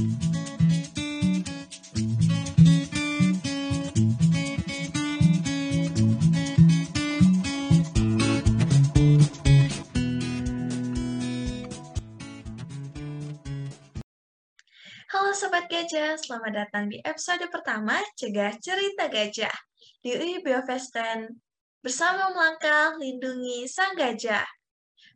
Halo 0.00 0.08
Sobat 15.36 15.68
Gajah, 15.68 16.16
selamat 16.16 16.52
datang 16.56 16.88
di 16.88 16.96
episode 17.04 17.44
pertama 17.52 18.00
Cegah 18.16 18.56
Cerita 18.56 19.04
Gajah 19.04 19.52
di 20.00 20.16
UI 20.16 20.40
Biovesten 20.40 21.28
bersama 21.84 22.32
melangkah 22.32 22.96
lindungi 22.96 23.68
sang 23.68 23.92
gajah. 23.92 24.48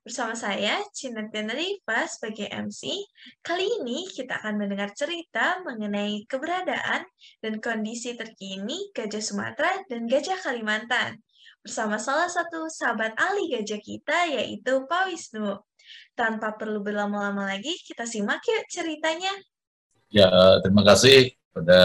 Bersama 0.04 0.36
saya, 0.36 0.84
Cinta 0.92 1.24
Riva 1.32 2.04
sebagai 2.04 2.44
MC, 2.52 2.92
kali 3.40 3.64
ini 3.80 4.04
kita 4.04 4.36
akan 4.36 4.60
mendengar 4.60 4.92
cerita 4.92 5.64
mengenai 5.64 6.28
keberadaan 6.28 7.08
dan 7.40 7.56
kondisi 7.56 8.12
terkini 8.12 8.92
gajah 8.92 9.24
Sumatera 9.24 9.80
dan 9.88 10.04
gajah 10.04 10.36
Kalimantan 10.44 11.24
bersama 11.64 11.96
salah 11.96 12.28
satu 12.28 12.68
sahabat 12.68 13.16
ahli 13.16 13.48
gajah 13.56 13.80
kita 13.80 14.28
yaitu 14.28 14.84
Pak 14.84 15.08
Wisnu. 15.08 15.56
Tanpa 16.12 16.52
perlu 16.52 16.84
berlama-lama 16.84 17.48
lagi, 17.56 17.72
kita 17.88 18.04
simak 18.04 18.44
yuk 18.44 18.68
ceritanya. 18.68 19.32
Ya, 20.12 20.28
terima 20.60 20.84
kasih 20.84 21.32
pada 21.56 21.80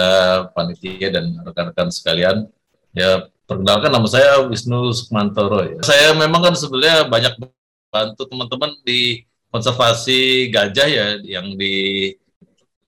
panitia 0.52 1.08
dan 1.08 1.40
rekan-rekan 1.40 1.88
sekalian. 1.88 2.52
Ya, 2.92 3.32
perkenalkan 3.48 3.96
nama 3.96 4.12
saya 4.12 4.44
Wisnu 4.44 4.92
Sukmantoro. 4.92 5.64
Ya. 5.64 5.80
Saya 5.88 6.12
memang 6.20 6.44
kan 6.44 6.56
sebenarnya 6.60 7.08
banyak 7.08 7.59
bantu 7.90 8.26
teman-teman 8.30 8.72
di 8.86 9.26
konservasi 9.50 10.50
gajah 10.54 10.88
ya, 10.90 11.08
yang 11.26 11.58
di 11.58 12.14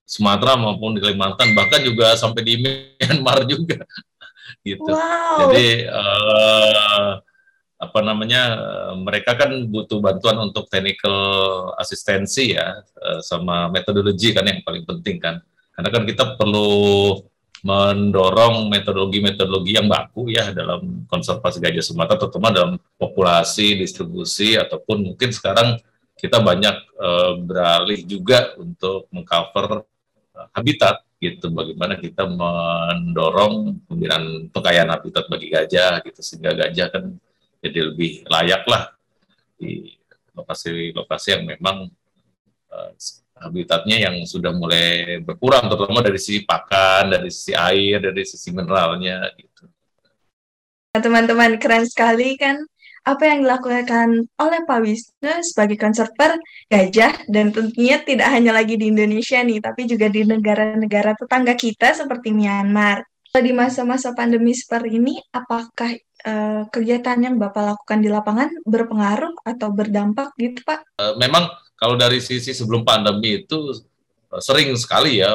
Sumatera 0.06 0.60
maupun 0.60 0.98
di 0.98 1.02
Kalimantan, 1.02 1.58
bahkan 1.58 1.82
juga 1.82 2.14
sampai 2.18 2.42
di 2.46 2.54
Myanmar 2.64 3.46
juga. 3.50 3.82
gitu. 4.62 4.94
Wow. 4.94 5.48
Jadi 5.48 5.90
uh, 5.90 7.18
apa 7.82 8.00
namanya 8.06 8.42
mereka 8.94 9.34
kan 9.34 9.50
butuh 9.66 9.98
bantuan 9.98 10.38
untuk 10.38 10.70
technical 10.70 11.18
asistensi 11.82 12.54
ya 12.54 12.78
sama 13.26 13.74
metodologi 13.74 14.30
kan 14.38 14.46
yang 14.46 14.62
paling 14.62 14.86
penting 14.86 15.18
kan 15.18 15.42
karena 15.74 15.90
kan 15.90 16.04
kita 16.06 16.38
perlu 16.38 16.70
mendorong 17.62 18.74
metodologi-metodologi 18.74 19.78
yang 19.78 19.86
baku 19.86 20.34
ya 20.34 20.50
dalam 20.50 21.06
konservasi 21.06 21.62
gajah 21.62 21.86
Sumatera 21.86 22.18
terutama 22.18 22.50
dalam 22.50 22.82
populasi 22.98 23.78
distribusi 23.78 24.58
ataupun 24.58 25.14
mungkin 25.14 25.30
sekarang 25.30 25.78
kita 26.18 26.42
banyak 26.42 26.76
uh, 26.98 27.34
beralih 27.38 28.02
juga 28.06 28.58
untuk 28.58 29.06
mengcover 29.14 29.86
uh, 30.38 30.48
habitat 30.58 31.06
gitu. 31.22 31.54
Bagaimana 31.54 32.02
kita 32.02 32.26
mendorong 32.26 33.86
pembinaan 33.86 34.50
kekayaan 34.50 34.90
habitat 34.90 35.30
bagi 35.30 35.54
gajah 35.54 36.02
gitu 36.02 36.22
sehingga 36.26 36.58
gajah 36.58 36.88
kan 36.90 37.04
jadi 37.62 37.94
lebih 37.94 38.26
layak 38.26 38.66
lah 38.66 38.90
di 39.62 39.94
lokasi-lokasi 40.34 41.28
yang 41.38 41.44
memang 41.46 41.94
uh, 42.74 42.90
habitatnya 43.42 44.08
yang 44.08 44.16
sudah 44.30 44.54
mulai 44.54 45.20
berkurang, 45.26 45.66
terutama 45.68 46.06
dari 46.06 46.22
sisi 46.22 46.46
pakan, 46.46 47.18
dari 47.18 47.30
sisi 47.34 47.58
air, 47.58 47.98
dari 48.00 48.24
sisi 48.24 48.54
mineralnya 48.54 49.26
gitu. 49.36 49.66
Nah, 50.92 51.02
teman-teman 51.02 51.58
keren 51.58 51.88
sekali 51.88 52.38
kan 52.38 52.62
apa 53.02 53.24
yang 53.26 53.42
dilakukan 53.42 54.30
oleh 54.38 54.62
Pak 54.62 54.80
Wisnu 54.86 55.42
sebagai 55.42 55.74
konserver 55.82 56.38
gajah 56.70 57.26
dan 57.26 57.50
tentunya 57.50 57.98
tidak 58.06 58.30
hanya 58.30 58.54
lagi 58.54 58.78
di 58.78 58.94
Indonesia 58.94 59.42
nih, 59.42 59.58
tapi 59.58 59.90
juga 59.90 60.06
di 60.06 60.22
negara-negara 60.22 61.18
tetangga 61.18 61.58
kita 61.58 61.98
seperti 61.98 62.30
Myanmar. 62.30 63.02
Di 63.32 63.56
masa-masa 63.56 64.12
pandemi 64.12 64.52
seperti 64.52 65.00
ini, 65.00 65.16
apakah 65.32 65.96
uh, 66.28 66.68
kegiatan 66.68 67.16
yang 67.16 67.40
Bapak 67.40 67.74
lakukan 67.74 68.04
di 68.04 68.12
lapangan 68.12 68.52
berpengaruh 68.68 69.40
atau 69.48 69.72
berdampak 69.72 70.36
gitu 70.36 70.60
Pak? 70.68 70.84
Uh, 71.00 71.16
memang 71.16 71.48
kalau 71.82 71.98
dari 71.98 72.22
sisi 72.22 72.54
sebelum 72.54 72.86
pandemi 72.86 73.42
itu 73.42 73.58
uh, 74.30 74.38
sering 74.38 74.70
sekali 74.78 75.18
ya 75.18 75.34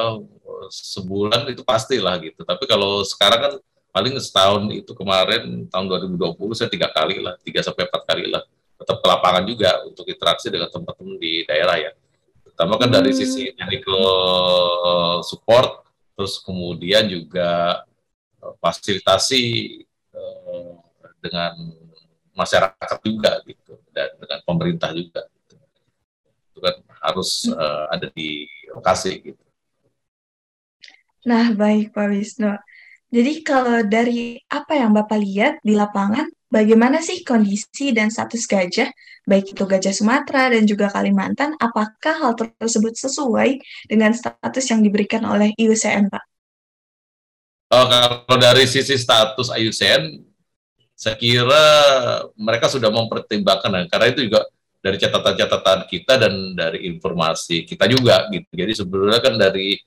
sebulan 0.71 1.51
itu 1.51 1.61
pastilah 1.67 2.15
gitu. 2.23 2.47
Tapi 2.47 2.63
kalau 2.63 3.03
sekarang 3.03 3.39
kan 3.43 3.53
paling 3.91 4.15
setahun 4.23 4.63
itu 4.71 4.95
kemarin 4.95 5.67
tahun 5.67 5.85
2020 6.07 6.39
saya 6.55 6.71
tiga 6.71 6.87
kali 6.87 7.19
lah, 7.19 7.35
tiga 7.43 7.59
sampai 7.59 7.83
empat 7.91 8.03
kali 8.07 8.31
lah 8.31 8.47
tetap 8.77 9.01
ke 9.01 9.07
lapangan 9.09 9.43
juga 9.43 9.83
untuk 9.89 10.05
interaksi 10.05 10.47
dengan 10.47 10.69
teman-teman 10.71 11.17
di 11.19 11.43
daerah 11.43 11.75
ya. 11.81 11.91
Pertama 12.45 12.77
kan 12.79 12.89
hmm. 12.89 12.95
dari 12.95 13.11
sisi 13.11 13.51
technical 13.57 14.05
support, 15.25 15.83
terus 16.15 16.39
kemudian 16.39 17.09
juga 17.09 17.83
fasilitasi 18.61 19.43
dengan 21.17 21.53
masyarakat 22.37 22.99
juga 23.01 23.41
gitu 23.43 23.81
dan 23.91 24.13
dengan 24.21 24.39
pemerintah 24.45 24.93
juga 24.93 25.25
gitu. 26.75 26.81
itu 26.81 26.83
kan 26.83 26.97
harus 27.07 27.29
uh, 27.53 27.85
ada 27.93 28.07
di 28.11 28.49
lokasi 28.73 29.11
gitu. 29.23 29.43
Nah 31.27 31.55
baik 31.55 31.95
Pak 31.95 32.07
Wisnu. 32.11 32.55
Jadi 33.07 33.39
kalau 33.39 33.87
dari 33.87 34.35
apa 34.51 34.75
yang 34.75 34.91
Bapak 34.91 35.19
lihat 35.23 35.53
di 35.63 35.79
lapangan, 35.79 36.27
bagaimana 36.51 36.99
sih 36.99 37.23
kondisi 37.23 37.95
dan 37.95 38.11
status 38.11 38.43
gajah, 38.43 38.91
baik 39.23 39.55
itu 39.55 39.63
gajah 39.63 39.95
Sumatera 39.95 40.51
dan 40.51 40.67
juga 40.67 40.91
Kalimantan, 40.91 41.55
apakah 41.55 42.15
hal 42.19 42.33
tersebut 42.35 42.99
sesuai 42.99 43.63
dengan 43.87 44.11
status 44.11 44.65
yang 44.67 44.83
diberikan 44.83 45.23
oleh 45.23 45.55
IUCN, 45.55 46.11
Pak? 46.11 46.23
Oh, 47.71 47.87
kalau 47.87 48.39
dari 48.39 48.67
sisi 48.67 48.95
status 48.95 49.51
IUCN, 49.55 50.23
saya 50.97 51.15
kira 51.19 51.63
mereka 52.33 52.71
sudah 52.71 52.89
mempertimbangkan 52.89 53.85
karena 53.87 54.07
itu 54.09 54.27
juga 54.27 54.47
dari 54.77 54.97
catatan-catatan 55.01 55.79
kita 55.89 56.13
dan 56.21 56.33
dari 56.53 56.87
informasi 56.87 57.65
kita 57.65 57.89
juga 57.89 58.29
gitu. 58.29 58.49
Jadi 58.53 58.71
sebenarnya 58.77 59.21
kan 59.21 59.35
dari 59.35 59.77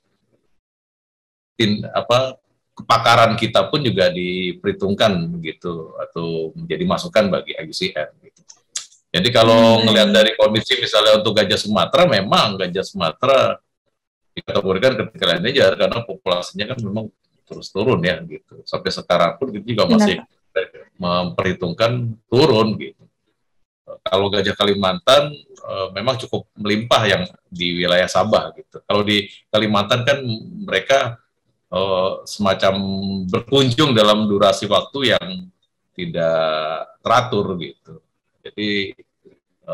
tin, 1.55 1.83
apa 1.87 2.37
kepakaran 2.75 3.37
kita 3.37 3.69
pun 3.69 3.85
juga 3.85 4.09
diperhitungkan 4.09 5.41
gitu 5.45 5.95
atau 6.01 6.53
menjadi 6.57 6.85
masukan 6.89 7.25
bagi 7.29 7.53
IUCN 7.57 8.09
gitu. 8.25 8.41
Jadi 9.11 9.29
kalau 9.35 9.79
hmm. 9.79 9.91
ngelihat 9.91 10.11
dari 10.15 10.31
kondisi 10.39 10.79
misalnya 10.79 11.19
untuk 11.19 11.35
gajah 11.35 11.59
Sumatera 11.59 12.07
memang 12.07 12.57
gajah 12.61 12.85
Sumatera 12.87 13.59
dikategorikan 14.31 14.95
ketika 14.95 15.37
aja 15.43 15.67
karena 15.75 15.99
populasinya 16.07 16.71
kan 16.71 16.79
memang 16.79 17.11
terus 17.45 17.69
turun 17.75 17.99
ya 18.01 18.23
gitu. 18.23 18.63
Sampai 18.63 18.95
sekarang 18.95 19.35
pun 19.37 19.51
kita 19.51 19.67
juga 19.67 19.85
masih 19.91 20.23
Benar 20.23 20.41
memperhitungkan 21.01 22.21
turun 22.29 22.77
gitu. 22.77 23.05
Kalau 24.05 24.27
gajah 24.31 24.55
Kalimantan 24.55 25.35
e, 25.41 25.75
memang 25.97 26.17
cukup 26.21 26.47
melimpah 26.59 27.03
yang 27.07 27.23
di 27.51 27.81
wilayah 27.81 28.07
Sabah 28.07 28.55
gitu. 28.55 28.79
Kalau 28.85 29.03
di 29.03 29.27
Kalimantan 29.51 30.07
kan 30.07 30.19
mereka 30.65 31.19
e, 31.71 31.81
semacam 32.29 32.75
berkunjung 33.27 33.93
dalam 33.93 34.31
durasi 34.31 34.71
waktu 34.71 35.17
yang 35.17 35.27
tidak 35.95 36.87
teratur 37.03 37.59
gitu. 37.59 37.95
Jadi 38.41 38.95
e, 39.67 39.73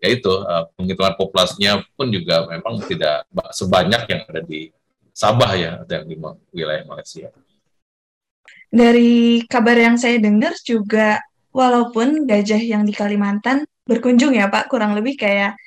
ya 0.00 0.08
itu 0.08 0.32
e, 0.32 0.54
penghitungan 0.74 1.14
populasinya 1.18 1.72
pun 1.94 2.08
juga 2.08 2.48
memang 2.48 2.80
tidak 2.86 3.28
sebanyak 3.52 4.02
yang 4.08 4.22
ada 4.26 4.42
di 4.42 4.72
Sabah 5.10 5.52
ya 5.52 5.84
yang 5.84 6.06
di 6.08 6.16
wilayah 6.54 6.86
Malaysia 6.88 7.28
dari 8.70 9.42
kabar 9.50 9.74
yang 9.74 9.98
saya 9.98 10.22
dengar 10.22 10.54
juga 10.62 11.18
walaupun 11.50 12.26
gajah 12.26 12.60
yang 12.60 12.82
di 12.86 12.94
Kalimantan 12.94 13.66
berkunjung 13.86 14.34
ya 14.34 14.46
Pak 14.46 14.70
kurang 14.70 14.94
lebih 14.94 15.18
kayak 15.18 15.58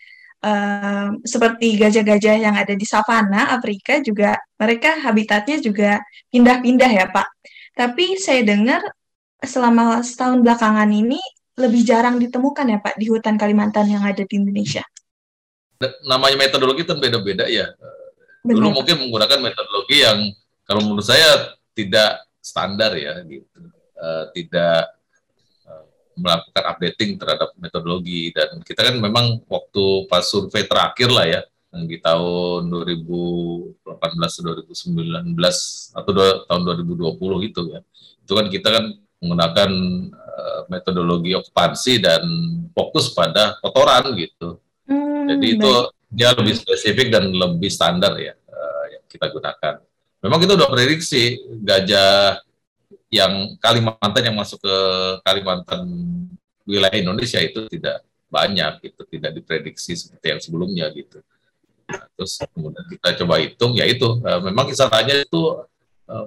uh, 0.44 1.12
seperti 1.24 1.76
gajah-gajah 1.80 2.36
yang 2.40 2.56
ada 2.56 2.72
di 2.76 2.86
savana 2.88 3.52
Afrika 3.52 4.00
juga 4.00 4.40
mereka 4.56 5.00
habitatnya 5.04 5.60
juga 5.60 6.00
pindah-pindah 6.32 6.92
ya 6.92 7.06
Pak. 7.12 7.28
Tapi 7.74 8.16
saya 8.22 8.46
dengar 8.46 8.80
selama 9.44 10.00
setahun 10.06 10.40
belakangan 10.40 10.88
ini 10.88 11.20
lebih 11.60 11.86
jarang 11.86 12.18
ditemukan 12.18 12.66
ya 12.66 12.80
Pak 12.80 12.96
di 12.98 13.06
hutan 13.12 13.36
Kalimantan 13.36 13.92
yang 13.92 14.02
ada 14.02 14.24
di 14.24 14.36
Indonesia. 14.40 14.82
Namanya 16.08 16.48
metodologi 16.48 16.88
kan 16.88 16.98
beda-beda 16.98 17.44
ya. 17.52 17.68
Benar. 18.44 18.56
Dulu 18.56 18.68
mungkin 18.72 18.96
menggunakan 19.04 19.40
metodologi 19.40 19.98
yang 20.00 20.32
kalau 20.64 20.82
menurut 20.84 21.04
saya 21.04 21.60
tidak 21.76 22.24
standar 22.44 22.96
ya 22.96 23.20
gitu 23.28 23.60
uh, 24.00 24.32
tidak 24.32 24.92
melakukan 26.18 26.64
updating 26.74 27.18
terhadap 27.18 27.54
metodologi 27.58 28.30
dan 28.34 28.62
kita 28.62 28.92
kan 28.92 28.96
memang 29.02 29.42
waktu 29.50 30.06
pas 30.08 30.24
survei 30.26 30.66
terakhir 30.66 31.10
lah 31.10 31.26
ya 31.26 31.42
yang 31.74 31.90
di 31.90 31.98
tahun 31.98 32.70
2018 32.70 33.82
2019 33.82 35.34
atau 35.98 36.12
do, 36.14 36.26
tahun 36.46 36.62
2020 36.86 37.50
itu 37.50 37.62
ya. 37.74 37.82
Itu 38.22 38.38
kan 38.38 38.46
kita 38.48 38.70
kan 38.70 38.86
menggunakan 39.18 39.72
uh, 40.14 40.62
metodologi 40.70 41.34
okupansi 41.34 41.94
dan 41.98 42.22
fokus 42.78 43.10
pada 43.18 43.58
kotoran 43.58 44.14
gitu. 44.14 44.62
Hmm, 44.86 45.26
jadi 45.34 45.46
itu 45.58 45.72
dia 46.14 46.30
lebih 46.38 46.54
spesifik 46.62 47.10
dan 47.10 47.34
lebih 47.34 47.74
standar 47.74 48.14
ya 48.22 48.38
uh, 48.38 48.84
kita 49.10 49.34
gunakan. 49.34 49.82
Memang 50.24 50.40
kita 50.40 50.54
udah 50.56 50.70
prediksi 50.70 51.42
gajah 51.66 52.38
yang 53.14 53.54
Kalimantan 53.62 54.24
yang 54.26 54.34
masuk 54.34 54.58
ke 54.58 54.78
Kalimantan 55.22 55.86
wilayah 56.66 56.98
Indonesia 56.98 57.38
itu 57.38 57.70
tidak 57.70 58.02
banyak, 58.26 58.90
itu 58.90 59.02
tidak 59.06 59.38
diprediksi 59.38 59.94
seperti 59.94 60.34
yang 60.34 60.42
sebelumnya 60.42 60.90
gitu. 60.90 61.22
Nah, 61.86 62.10
terus 62.18 62.42
kemudian 62.42 62.82
kita 62.90 63.22
coba 63.22 63.38
hitung, 63.38 63.78
ya 63.78 63.86
itu 63.86 64.18
uh, 64.26 64.42
memang 64.42 64.66
kisarannya 64.66 65.30
itu 65.30 65.62
uh, 66.10 66.26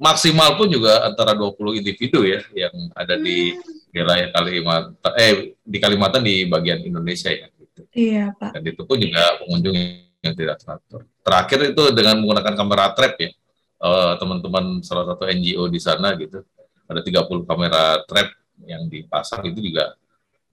maksimal 0.00 0.56
pun 0.56 0.72
juga 0.72 1.04
antara 1.04 1.36
20 1.36 1.84
individu 1.84 2.24
ya 2.24 2.40
yang 2.56 2.72
ada 2.96 3.20
di 3.20 3.52
hmm. 3.52 3.92
wilayah 3.92 4.28
Kalimantan, 4.32 5.12
eh 5.20 5.52
di 5.60 5.78
Kalimantan 5.82 6.22
di 6.24 6.48
bagian 6.48 6.80
Indonesia 6.80 7.28
ya. 7.28 7.52
Gitu. 7.52 7.80
Iya 7.92 8.32
Pak. 8.40 8.56
Dan 8.56 8.72
itu 8.72 8.82
pun 8.88 8.96
juga 8.96 9.36
pengunjung 9.44 9.76
yang 10.24 10.32
tidak 10.32 10.56
teratur. 10.64 11.04
Terakhir 11.20 11.76
itu 11.76 11.82
dengan 11.92 12.24
menggunakan 12.24 12.54
kamera 12.56 12.96
trap 12.96 13.20
ya 13.20 13.36
Eh, 13.84 14.14
teman-teman 14.16 14.80
uh, 14.80 14.84
salah 14.84 15.04
satu 15.12 15.28
NGO 15.28 15.68
di 15.68 15.76
sana 15.76 16.16
gitu 16.16 16.40
ada 16.88 17.04
30 17.04 17.44
kamera 17.44 18.00
trap 18.08 18.32
yang 18.64 18.88
dipasang 18.88 19.44
itu 19.44 19.60
juga 19.60 19.92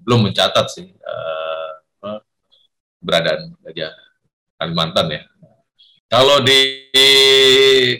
belum 0.04 0.28
mencatat 0.28 0.68
sih 0.68 0.92
uh, 1.00 2.20
beradaan 3.00 3.56
gajah 3.64 3.96
Kalimantan 4.60 5.08
ya. 5.16 5.22
Kalau 6.12 6.44
di 6.44 6.60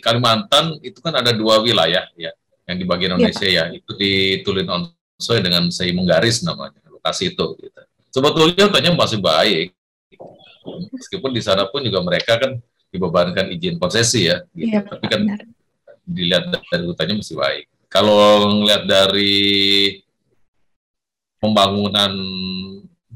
Kalimantan 0.04 0.76
itu 0.84 1.00
kan 1.00 1.16
ada 1.16 1.32
dua 1.32 1.64
wilayah 1.64 2.12
ya 2.12 2.30
yang 2.68 2.76
di 2.76 2.84
bagian 2.84 3.16
iya. 3.16 3.16
Indonesia 3.16 3.48
ya, 3.48 3.64
ya. 3.72 3.80
itu 3.80 3.90
di 3.96 4.12
Tulin 4.44 4.68
Onsoy 4.68 5.40
dengan 5.40 5.72
Sei 5.72 5.96
Menggaris 5.96 6.44
namanya 6.44 6.76
lokasi 6.92 7.32
itu. 7.32 7.56
Gitu. 7.56 7.80
Sebetulnya 8.12 8.68
katanya 8.68 8.92
masih 8.92 9.16
baik, 9.16 9.72
meskipun 10.92 11.32
di 11.32 11.40
sana 11.40 11.64
pun 11.72 11.80
juga 11.80 12.04
mereka 12.04 12.36
kan 12.36 12.60
dibebankan 12.92 13.48
izin 13.56 13.80
konsesi 13.80 14.28
ya, 14.28 14.44
gitu. 14.52 14.76
ya 14.76 14.84
tapi 14.84 15.04
kan 15.08 15.24
benar. 15.24 15.40
dilihat 16.04 16.44
dari 16.52 16.84
hutannya 16.84 17.14
masih 17.24 17.36
baik. 17.40 17.64
Kalau 17.88 18.52
ngelihat 18.60 18.84
dari 18.84 19.40
pembangunan 21.40 22.12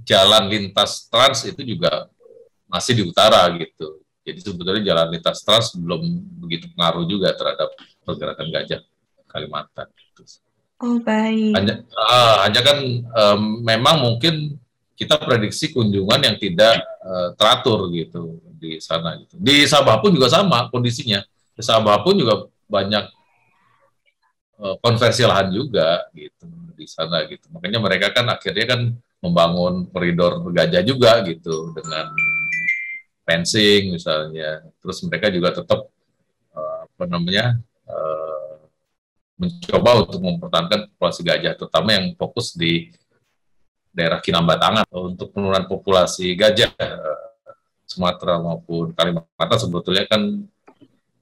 jalan 0.02 0.44
lintas 0.48 1.06
trans 1.12 1.44
itu 1.44 1.60
juga 1.62 2.08
masih 2.66 2.92
di 2.98 3.02
utara 3.04 3.46
gitu. 3.54 4.00
Jadi 4.26 4.38
sebetulnya 4.42 4.82
jalan 4.82 5.06
lintas 5.14 5.44
trans 5.44 5.76
belum 5.76 6.02
begitu 6.42 6.66
pengaruh 6.74 7.04
juga 7.06 7.30
terhadap 7.36 7.70
pergerakan 8.02 8.48
gajah 8.50 8.80
Kalimantan. 9.30 9.86
Gitu. 9.92 10.42
Oh 10.82 10.98
baik. 11.00 11.52
Hanya, 11.56 11.74
uh, 11.94 12.36
hanya 12.48 12.60
kan 12.60 12.78
um, 13.04 13.42
memang 13.64 13.96
mungkin 14.02 14.60
kita 14.96 15.20
prediksi 15.20 15.70
kunjungan 15.72 16.20
yang 16.20 16.36
tidak 16.40 16.80
uh, 17.04 17.36
teratur 17.36 17.92
gitu 17.92 18.40
di 18.56 18.80
sana 18.80 19.20
gitu. 19.20 19.36
Di 19.36 19.68
Sabah 19.68 20.00
pun 20.00 20.16
juga 20.16 20.32
sama 20.32 20.72
kondisinya. 20.72 21.20
Di 21.52 21.62
Sabah 21.62 22.00
pun 22.00 22.16
juga 22.16 22.48
banyak 22.66 23.04
uh, 24.60 24.76
konversi 24.80 25.22
lahan 25.22 25.52
juga 25.52 26.08
gitu 26.16 26.48
di 26.76 26.84
sana 26.88 27.24
gitu. 27.28 27.48
Makanya 27.52 27.78
mereka 27.80 28.12
kan 28.12 28.26
akhirnya 28.28 28.66
kan 28.76 28.80
membangun 29.20 29.88
koridor 29.88 30.44
gajah 30.52 30.82
juga 30.84 31.24
gitu 31.24 31.72
dengan 31.76 32.12
fencing 33.24 33.96
misalnya. 33.96 34.64
Terus 34.80 35.00
mereka 35.04 35.32
juga 35.32 35.52
tetap 35.56 35.88
uh, 36.52 36.78
apa 36.84 37.04
namanya 37.08 37.56
uh, 37.88 38.60
mencoba 39.36 40.08
untuk 40.08 40.20
mempertahankan 40.24 40.88
populasi 40.96 41.20
gajah, 41.20 41.52
terutama 41.60 41.92
yang 41.92 42.16
fokus 42.16 42.56
di 42.56 42.88
daerah 43.92 44.20
Kinambatangan 44.20 44.88
untuk 44.92 45.32
penurunan 45.32 45.64
populasi 45.68 46.36
gajah 46.36 46.72
Sumatera 47.96 48.36
maupun 48.36 48.92
Kalimantan 48.92 49.56
sebetulnya 49.56 50.04
kan 50.04 50.44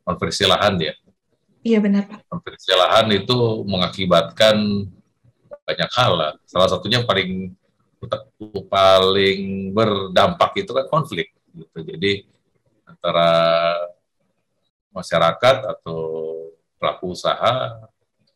konversi 0.03 0.43
lahan 0.43 0.75
ya. 0.83 0.95
Iya 1.63 1.79
benar 1.79 2.11
Pak. 2.11 2.27
Konversi 2.27 2.75
lahan 2.75 3.07
itu 3.15 3.63
mengakibatkan 3.63 4.57
banyak 5.65 5.91
hal 5.95 6.13
lah. 6.19 6.33
Salah 6.45 6.69
satunya 6.69 7.07
paling 7.07 7.55
paling 8.69 9.73
berdampak 9.73 10.61
itu 10.61 10.75
kan 10.75 10.91
konflik 10.91 11.31
gitu. 11.55 11.79
Jadi 11.81 12.27
antara 12.85 13.31
masyarakat 14.93 15.57
atau 15.65 16.01
pelaku 16.77 17.17
usaha 17.17 17.81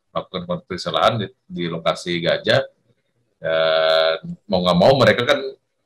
melakukan 0.09 0.43
konversi 0.49 0.89
lahan 0.89 1.21
di, 1.21 1.27
di 1.45 1.63
lokasi 1.69 2.17
gajah 2.17 2.65
dan 3.39 4.19
mau 4.49 4.65
nggak 4.65 4.79
mau 4.79 4.93
mereka 4.97 5.23
kan 5.23 5.39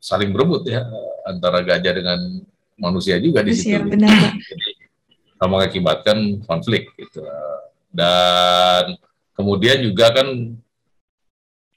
saling 0.03 0.35
berebut 0.35 0.67
ya 0.67 0.83
antara 1.23 1.63
gajah 1.63 1.95
dengan 1.95 2.19
manusia 2.75 3.15
juga 3.23 3.39
di 3.39 3.55
situ. 3.55 3.88
Benar. 3.88 4.35
Jadi 4.35 4.71
mengakibatkan 5.39 6.44
konflik 6.44 6.91
gitu. 7.00 7.23
Dan 7.88 9.00
kemudian 9.31 9.79
juga 9.79 10.11
kan 10.11 10.27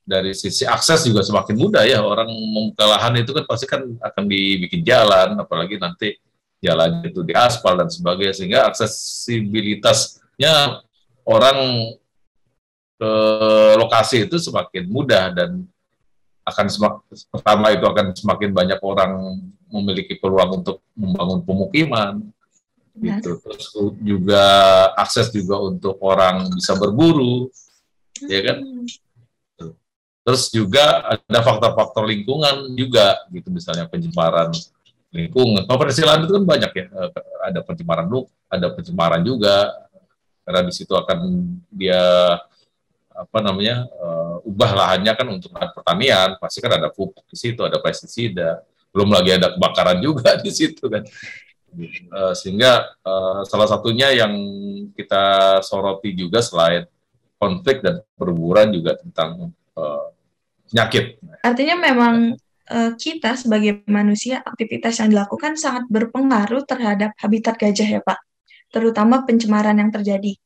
dari 0.06 0.30
sisi 0.38 0.62
akses 0.66 1.06
juga 1.06 1.22
semakin 1.22 1.56
mudah 1.58 1.82
ya 1.82 1.98
orang 1.98 2.30
membuka 2.30 2.86
lahan 2.86 3.18
itu 3.18 3.34
kan 3.34 3.42
pasti 3.42 3.66
kan 3.66 3.82
akan 3.98 4.24
dibikin 4.30 4.86
jalan 4.86 5.34
apalagi 5.34 5.82
nanti 5.82 6.14
jalan 6.62 7.02
itu 7.02 7.26
di 7.26 7.34
aspal 7.34 7.74
dan 7.74 7.90
sebagainya 7.90 8.38
sehingga 8.38 8.70
aksesibilitasnya 8.70 10.78
orang 11.26 11.58
ke 12.96 13.12
lokasi 13.76 14.24
itu 14.30 14.38
semakin 14.38 14.88
mudah 14.88 15.34
dan 15.34 15.66
akan 16.46 16.66
semak, 16.70 17.02
pertama 17.34 17.74
itu 17.74 17.82
akan 17.82 18.14
semakin 18.14 18.50
banyak 18.54 18.78
orang 18.78 19.42
memiliki 19.66 20.14
peluang 20.14 20.62
untuk 20.62 20.78
membangun 20.94 21.42
pemukiman 21.42 22.22
yes. 23.02 23.18
gitu. 23.18 23.30
Terus 23.42 23.66
juga 23.98 24.44
akses 24.94 25.34
juga 25.34 25.58
untuk 25.58 25.98
orang 25.98 26.46
bisa 26.54 26.78
berburu 26.78 27.50
hmm. 28.22 28.28
ya 28.30 28.40
kan? 28.46 28.58
Terus 30.26 30.50
juga 30.50 31.06
ada 31.06 31.38
faktor-faktor 31.42 32.02
lingkungan 32.06 32.74
juga 32.74 33.14
gitu. 33.30 33.46
Misalnya 33.50 33.86
pencemaran 33.86 34.50
lingkungan. 35.14 35.62
Konversi 35.70 36.02
lahan 36.02 36.26
itu 36.26 36.34
kan 36.34 36.44
banyak 36.46 36.72
ya. 36.74 36.86
Eh, 36.90 37.10
ada 37.46 37.60
pencemaran 37.62 38.06
ada 38.50 38.66
pencemaran 38.74 39.22
juga. 39.22 39.70
Karena 40.46 40.62
di 40.66 40.72
situ 40.74 40.94
akan 40.94 41.18
dia 41.70 42.02
apa 43.16 43.38
namanya 43.40 43.88
uh, 43.96 44.44
ubah 44.44 44.72
lahannya 44.76 45.12
kan 45.16 45.26
untuk 45.32 45.50
lahan 45.56 45.72
pertanian. 45.72 46.28
Pasti 46.36 46.60
kan 46.60 46.76
ada 46.76 46.92
pupuk 46.92 47.24
di 47.26 47.36
situ 47.36 47.64
ada 47.64 47.80
pestisida. 47.80 48.60
Belum 48.92 49.08
lagi 49.08 49.32
ada 49.32 49.56
kebakaran 49.56 49.98
juga 50.04 50.36
di 50.44 50.52
situ 50.52 50.86
kan. 50.86 51.02
Uh, 51.76 52.32
sehingga 52.32 52.88
uh, 53.04 53.44
salah 53.44 53.68
satunya 53.68 54.08
yang 54.12 54.32
kita 54.96 55.58
soroti 55.60 56.16
juga 56.16 56.40
selain 56.40 56.88
konflik 57.36 57.84
dan 57.84 58.00
perburuan 58.16 58.72
juga 58.72 58.96
tentang 58.96 59.52
uh, 59.76 60.08
penyakit. 60.68 61.20
Artinya 61.44 61.76
memang 61.76 62.14
uh, 62.72 62.92
kita 62.96 63.36
sebagai 63.36 63.84
manusia 63.88 64.40
aktivitas 64.40 65.04
yang 65.04 65.12
dilakukan 65.12 65.60
sangat 65.60 65.84
berpengaruh 65.92 66.64
terhadap 66.64 67.12
habitat 67.20 67.60
gajah 67.60 68.00
ya 68.00 68.00
Pak. 68.00 68.24
Terutama 68.72 69.28
pencemaran 69.28 69.76
yang 69.76 69.92
terjadi 69.92 70.36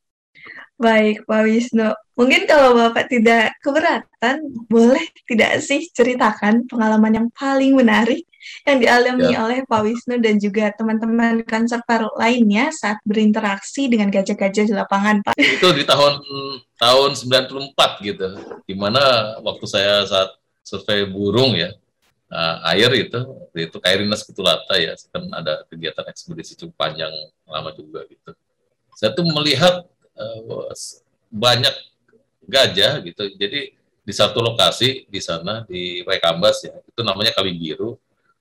Baik, 0.80 1.28
Pak 1.28 1.44
Wisnu. 1.44 1.92
Mungkin 2.16 2.48
kalau 2.48 2.72
Bapak 2.72 3.12
tidak 3.12 3.52
keberatan, 3.60 4.48
boleh 4.64 5.04
tidak 5.28 5.60
sih 5.60 5.84
ceritakan 5.92 6.64
pengalaman 6.64 7.12
yang 7.20 7.28
paling 7.36 7.76
menarik 7.76 8.24
yang 8.64 8.80
dialami 8.80 9.36
ya. 9.36 9.44
oleh 9.44 9.58
Pak 9.68 9.80
Wisnu 9.84 10.16
dan 10.24 10.40
juga 10.40 10.72
teman-teman 10.72 11.44
konservator 11.44 12.08
lainnya 12.16 12.72
saat 12.72 12.96
berinteraksi 13.04 13.92
dengan 13.92 14.08
gajah-gajah 14.08 14.64
di 14.68 14.74
lapangan, 14.74 15.20
Pak? 15.20 15.36
Itu 15.36 15.68
di 15.76 15.84
tahun 15.84 16.24
tahun 16.80 17.10
94 17.12 18.00
gitu, 18.00 18.28
di 18.64 18.74
mana 18.76 19.36
waktu 19.44 19.64
saya 19.68 20.08
saat 20.08 20.32
survei 20.64 21.04
burung 21.04 21.60
ya, 21.60 21.76
uh, 22.32 22.56
air 22.72 22.88
itu, 22.96 23.20
itu 23.52 23.76
Kairinas 23.76 24.24
Ketulata 24.24 24.80
ya, 24.80 24.96
kan 25.12 25.28
ada 25.36 25.60
kegiatan 25.68 26.08
ekspedisi 26.08 26.56
cukup 26.56 26.88
panjang 26.88 27.12
lama 27.44 27.68
juga 27.76 28.08
gitu. 28.08 28.32
Saya 28.96 29.12
tuh 29.12 29.28
melihat 29.28 29.84
uh, 30.16 30.72
banyak 31.30 31.74
gajah 32.48 33.02
gitu. 33.06 33.22
Jadi 33.38 33.76
di 34.00 34.12
satu 34.16 34.42
lokasi 34.42 35.06
di 35.06 35.20
sana 35.22 35.62
di 35.68 36.02
Rekambas 36.02 36.66
ya, 36.66 36.74
itu 36.82 37.00
namanya 37.04 37.36
Kali 37.36 37.54
Biru. 37.54 37.94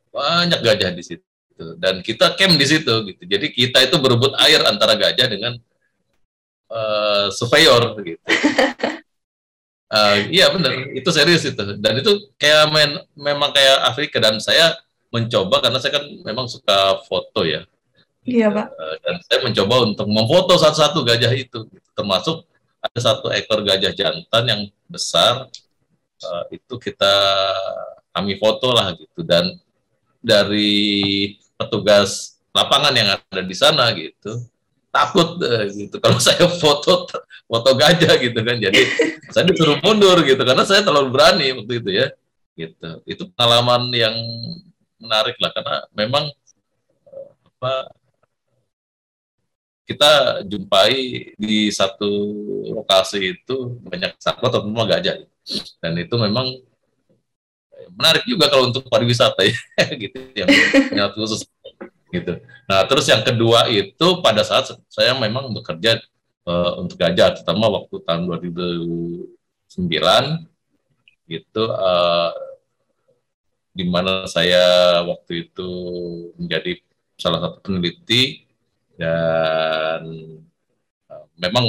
Banyak 0.10 0.66
gajah 0.66 0.90
di 0.90 1.04
situ 1.06 1.30
dan 1.78 2.00
kita 2.00 2.36
camp 2.40 2.56
di 2.56 2.66
situ 2.66 2.94
gitu. 3.12 3.24
Jadi 3.28 3.52
kita 3.52 3.84
itu 3.84 3.96
berebut 4.00 4.32
air 4.40 4.64
antara 4.64 4.96
gajah 4.96 5.28
dengan 5.28 5.54
uh, 6.72 7.28
surveyor 7.36 8.00
gitu. 8.00 8.24
uh, 9.92 10.16
iya 10.36 10.48
benar, 10.54 10.72
itu 10.96 11.10
serius 11.12 11.44
itu. 11.44 11.64
Dan 11.78 12.00
itu 12.00 12.32
kayak 12.40 12.72
main, 12.72 12.92
memang 13.16 13.52
kayak 13.52 13.78
Afrika 13.92 14.24
dan 14.24 14.40
saya 14.40 14.76
mencoba 15.12 15.60
karena 15.60 15.80
saya 15.82 16.00
kan 16.00 16.06
memang 16.24 16.48
suka 16.48 17.04
foto 17.06 17.44
ya. 17.44 17.66
Iya, 18.28 18.48
Pak. 18.52 18.68
Eh, 18.68 18.96
dan 19.04 19.16
saya 19.26 19.40
mencoba 19.44 19.76
untuk 19.88 20.08
memfoto 20.12 20.54
satu-satu 20.60 21.04
gajah 21.08 21.34
itu, 21.34 21.66
termasuk 21.96 22.44
ada 22.80 23.00
satu 23.00 23.32
ekor 23.32 23.64
gajah 23.64 23.92
jantan 23.92 24.44
yang 24.48 24.62
besar, 24.88 25.48
uh, 26.24 26.44
itu 26.52 26.76
kita 26.80 27.14
kami 28.16 28.40
foto 28.40 28.72
lah 28.72 28.96
gitu, 28.96 29.24
dan 29.24 29.48
dari 30.20 31.36
petugas 31.56 32.40
lapangan 32.56 32.92
yang 32.96 33.10
ada 33.16 33.42
di 33.44 33.56
sana 33.56 33.92
gitu 33.96 34.44
takut 34.90 35.38
uh, 35.42 35.66
gitu. 35.70 35.96
Kalau 36.04 36.20
saya 36.20 36.46
foto 36.50 37.08
foto 37.46 37.70
gajah 37.78 38.14
gitu 38.20 38.40
kan. 38.42 38.58
Jadi 38.58 38.82
saya 39.34 39.46
disuruh 39.48 39.78
mundur 39.82 40.20
gitu. 40.26 40.42
Karena 40.42 40.66
saya 40.66 40.82
terlalu 40.84 41.10
berani 41.14 41.48
waktu 41.56 41.74
itu 41.82 41.90
ya 41.94 42.08
gitu. 42.58 42.90
Itu 43.06 43.24
pengalaman 43.34 43.90
yang 43.94 44.16
menarik 45.00 45.40
lah 45.40 45.52
karena 45.56 45.78
memang 45.96 46.26
uh, 47.08 47.32
apa 47.48 47.74
kita 49.90 50.46
jumpai 50.46 50.94
di 51.34 51.74
satu 51.74 52.10
lokasi 52.78 53.34
itu 53.42 53.82
banyak 53.82 54.14
satwa 54.22 54.54
terutama 54.54 54.86
gajah 54.86 55.26
dan 55.82 55.98
itu 55.98 56.14
memang 56.14 56.46
menarik 57.98 58.22
juga 58.30 58.54
kalau 58.54 58.70
untuk 58.70 58.86
pariwisata 58.86 59.42
ya 59.50 59.58
gitu 60.06 60.20
yang 60.38 60.50
yang 60.94 61.10
khusus 61.18 61.42
gitu. 62.10 62.42
Nah, 62.66 62.86
terus 62.90 63.06
yang 63.10 63.22
kedua 63.22 63.70
itu 63.70 64.08
pada 64.22 64.42
saat 64.42 64.70
saya 64.90 65.14
memang 65.18 65.54
bekerja 65.54 66.02
uh, 66.46 66.82
untuk 66.82 66.98
gajah, 66.98 67.38
terutama 67.38 67.70
waktu 67.70 68.02
tahun 68.02 68.26
2009 68.26 69.30
gitu, 71.30 71.64
uh, 71.70 72.34
di 73.74 73.86
mana 73.86 74.26
saya 74.26 75.00
waktu 75.06 75.50
itu 75.50 75.70
menjadi 76.36 76.82
salah 77.16 77.40
satu 77.46 77.62
peneliti 77.62 78.49
dan 79.00 80.04
uh, 81.08 81.26
memang 81.40 81.64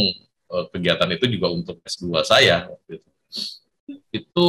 uh, 0.50 0.66
kegiatan 0.75 1.06
itu 1.14 1.30
juga 1.30 1.54
untuk 1.54 1.78
S2 1.87 2.26
saya 2.26 2.66
waktu 2.66 2.99
itu. 2.99 3.10
Itu 4.10 4.46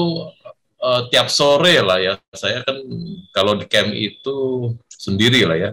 uh, 0.81 1.01
tiap 1.13 1.29
sore 1.29 1.77
lah 1.85 2.01
ya, 2.01 2.13
saya 2.33 2.65
kan 2.65 2.81
kalau 3.29 3.53
di 3.53 3.69
camp 3.69 3.93
itu 3.93 4.35
sendiri 4.89 5.45
lah 5.45 5.57
ya 5.61 5.71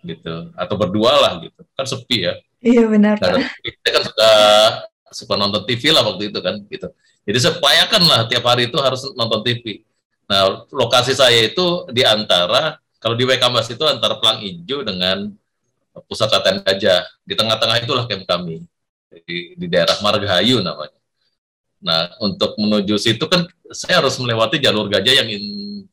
gitu. 0.00 0.56
Atau 0.56 0.80
berdua 0.80 1.12
lah 1.20 1.32
gitu. 1.44 1.60
Kan 1.76 1.84
sepi 1.84 2.24
ya. 2.24 2.34
Iya 2.64 2.88
benar 2.88 3.20
nah, 3.20 3.36
kita 3.60 3.88
kan 3.92 4.02
suka 4.02 4.32
suka 5.12 5.34
nonton 5.36 5.62
TV 5.68 5.92
lah 5.92 6.02
waktu 6.08 6.32
itu 6.32 6.40
kan 6.40 6.56
gitu. 6.72 6.88
Jadi 7.28 7.38
sepayakan 7.38 8.02
lah 8.08 8.20
tiap 8.32 8.48
hari 8.48 8.72
itu 8.72 8.80
harus 8.80 9.04
nonton 9.12 9.44
TV 9.44 9.84
nah 10.26 10.66
lokasi 10.74 11.14
saya 11.14 11.38
itu 11.46 11.86
di 11.94 12.02
antara 12.02 12.82
kalau 12.98 13.14
di 13.14 13.22
Wekambas 13.22 13.70
itu 13.70 13.86
antara 13.86 14.18
Pelang 14.18 14.42
Hijau 14.42 14.82
dengan 14.82 15.30
pusat 16.04 16.28
latihan 16.28 16.60
gajah. 16.60 17.00
Di 17.24 17.34
tengah-tengah 17.34 17.76
itulah 17.80 18.04
camp 18.04 18.24
kami. 18.28 18.64
Di, 19.24 19.56
di 19.56 19.66
daerah 19.70 19.96
Margahayu 20.04 20.60
namanya. 20.60 20.98
Nah 21.80 22.12
untuk 22.20 22.58
menuju 22.60 23.00
situ 23.00 23.24
kan 23.30 23.48
saya 23.72 24.04
harus 24.04 24.20
melewati 24.20 24.60
jalur 24.60 24.90
gajah 24.92 25.24
yang 25.24 25.28
in, 25.30 25.44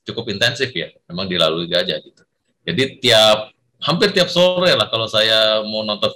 cukup 0.03 0.27
intensif 0.33 0.71
ya. 0.75 0.91
Memang 1.07 1.31
dilalui 1.31 1.71
gajah 1.71 1.97
gitu. 2.03 2.23
Jadi 2.63 2.99
tiap 3.03 3.51
hampir 3.83 4.15
tiap 4.15 4.31
sore 4.31 4.71
lah 4.75 4.87
kalau 4.87 5.07
saya 5.07 5.63
mau 5.67 5.83
nonton 5.83 6.11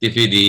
TV 0.00 0.16
di 0.26 0.46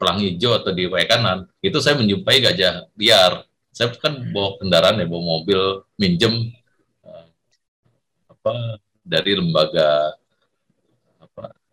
Pelang 0.00 0.16
Hijau 0.16 0.56
atau 0.56 0.72
di 0.72 0.88
Kanan, 0.88 1.44
itu 1.60 1.76
saya 1.76 2.00
menjumpai 2.00 2.40
gajah 2.40 2.88
liar. 2.96 3.44
Saya 3.68 3.92
kan 4.00 4.16
bawa 4.32 4.56
kendaraan 4.56 4.96
ya, 4.96 5.04
bawa 5.04 5.22
mobil, 5.22 5.84
minjem 6.00 6.50
uh, 7.04 7.28
apa 8.32 8.80
dari 9.04 9.36
lembaga 9.36 10.16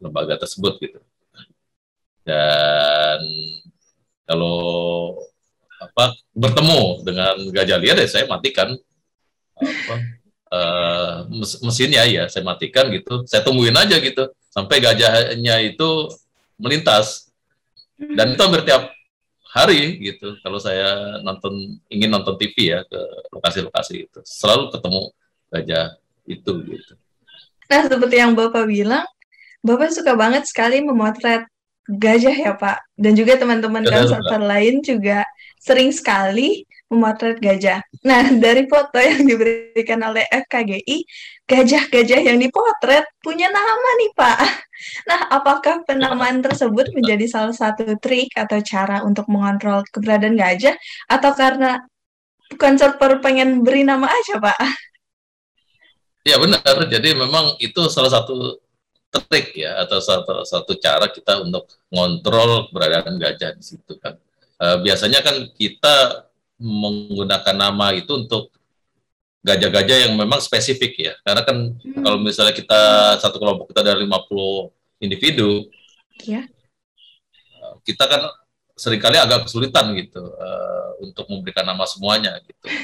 lembaga 0.02 0.38
tersebut 0.38 0.78
gitu. 0.82 1.00
Dan 2.28 3.20
kalau 4.28 4.60
apa 5.78 6.18
bertemu 6.34 7.06
dengan 7.06 7.36
gajah 7.54 7.78
liar 7.80 7.98
ya 8.02 8.10
saya 8.10 8.26
matikan 8.26 8.74
apa 9.58 9.96
uh, 10.52 11.16
mesinnya 11.64 12.04
ya 12.06 12.28
saya 12.28 12.44
matikan 12.44 12.92
gitu. 12.92 13.24
Saya 13.26 13.42
tungguin 13.46 13.76
aja 13.76 13.98
gitu. 14.02 14.30
Sampai 14.52 14.82
gajahnya 14.84 15.62
itu 15.64 16.12
melintas. 16.58 17.30
Dan 17.98 18.38
itu 18.38 18.42
hampir 18.46 18.62
tiap 18.62 18.94
hari 19.50 19.98
gitu 19.98 20.38
kalau 20.46 20.62
saya 20.62 21.18
nonton 21.26 21.82
ingin 21.90 22.14
nonton 22.14 22.38
TV 22.38 22.78
ya 22.78 22.86
ke 22.86 23.02
lokasi-lokasi 23.34 23.96
itu. 24.06 24.20
Selalu 24.22 24.70
ketemu 24.70 25.02
gajah 25.50 25.86
itu 26.28 26.52
gitu. 26.68 26.94
Nah 27.68 27.82
seperti 27.88 28.16
yang 28.20 28.36
bapak 28.38 28.68
bilang 28.68 29.08
bapak 29.64 29.94
suka 29.94 30.14
banget 30.14 30.46
sekali 30.46 30.82
memotret 30.84 31.46
gajah 31.88 32.36
ya 32.36 32.52
pak 32.60 32.84
dan 33.00 33.16
juga 33.16 33.40
teman-teman 33.40 33.88
kantor 33.88 34.44
lain 34.44 34.84
juga 34.84 35.24
sering 35.64 35.92
sekali 35.96 36.68
memotret 36.88 37.38
gajah. 37.44 37.84
Nah, 38.08 38.24
dari 38.44 38.64
foto 38.68 38.98
yang 38.98 39.28
diberikan 39.28 40.00
oleh 40.04 40.24
FKGI, 40.32 41.04
gajah-gajah 41.48 42.20
yang 42.24 42.40
dipotret 42.40 43.06
punya 43.20 43.52
nama 43.52 43.90
nih, 44.04 44.12
Pak. 44.16 44.40
Nah, 45.10 45.26
apakah 45.34 45.82
penamaan 45.90 46.38
tersebut 46.46 46.94
menjadi 46.94 47.26
salah 47.26 47.50
satu 47.50 47.98
trik 47.98 48.30
atau 48.38 48.62
cara 48.62 49.02
untuk 49.02 49.26
mengontrol 49.26 49.82
keberadaan 49.90 50.38
gajah, 50.38 50.78
atau 51.10 51.34
karena 51.34 51.82
bukan 52.54 52.78
server 52.78 53.18
pengen 53.18 53.66
beri 53.66 53.82
nama 53.82 54.06
aja, 54.06 54.38
Pak? 54.38 54.60
Ya 56.30 56.38
benar, 56.38 56.62
jadi 56.94 57.18
memang 57.18 57.58
itu 57.58 57.90
salah 57.90 58.14
satu 58.14 58.62
trik 59.12 59.56
ya, 59.56 59.82
atau 59.84 59.98
satu, 60.04 60.44
satu 60.44 60.72
cara 60.78 61.08
kita 61.08 61.42
untuk 61.42 61.68
mengontrol 61.90 62.68
keberadaan 62.70 63.16
gajah 63.18 63.56
di 63.56 63.64
situ 63.64 63.96
kan. 63.98 64.20
Uh, 64.58 64.82
biasanya 64.82 65.22
kan 65.22 65.48
kita 65.54 66.28
menggunakan 66.58 67.56
nama 67.56 67.94
itu 67.94 68.10
untuk 68.18 68.50
gajah-gajah 69.46 70.10
yang 70.10 70.14
memang 70.18 70.42
spesifik 70.44 70.94
ya. 70.98 71.14
Karena 71.24 71.42
kan 71.46 71.58
hmm. 71.78 72.04
kalau 72.04 72.18
misalnya 72.20 72.52
kita 72.52 72.82
satu 73.22 73.38
kelompok 73.40 73.72
kita 73.72 73.86
ada 73.86 73.96
50 73.96 74.08
individu, 75.00 75.70
ya. 76.26 76.44
kita 77.86 78.04
kan 78.10 78.22
sering 78.78 79.02
kali 79.02 79.18
agak 79.18 79.46
kesulitan 79.46 79.94
gitu 79.98 80.22
uh, 80.22 80.90
untuk 81.02 81.26
memberikan 81.32 81.66
nama 81.66 81.88
semuanya 81.88 82.38
gitu. 82.44 82.68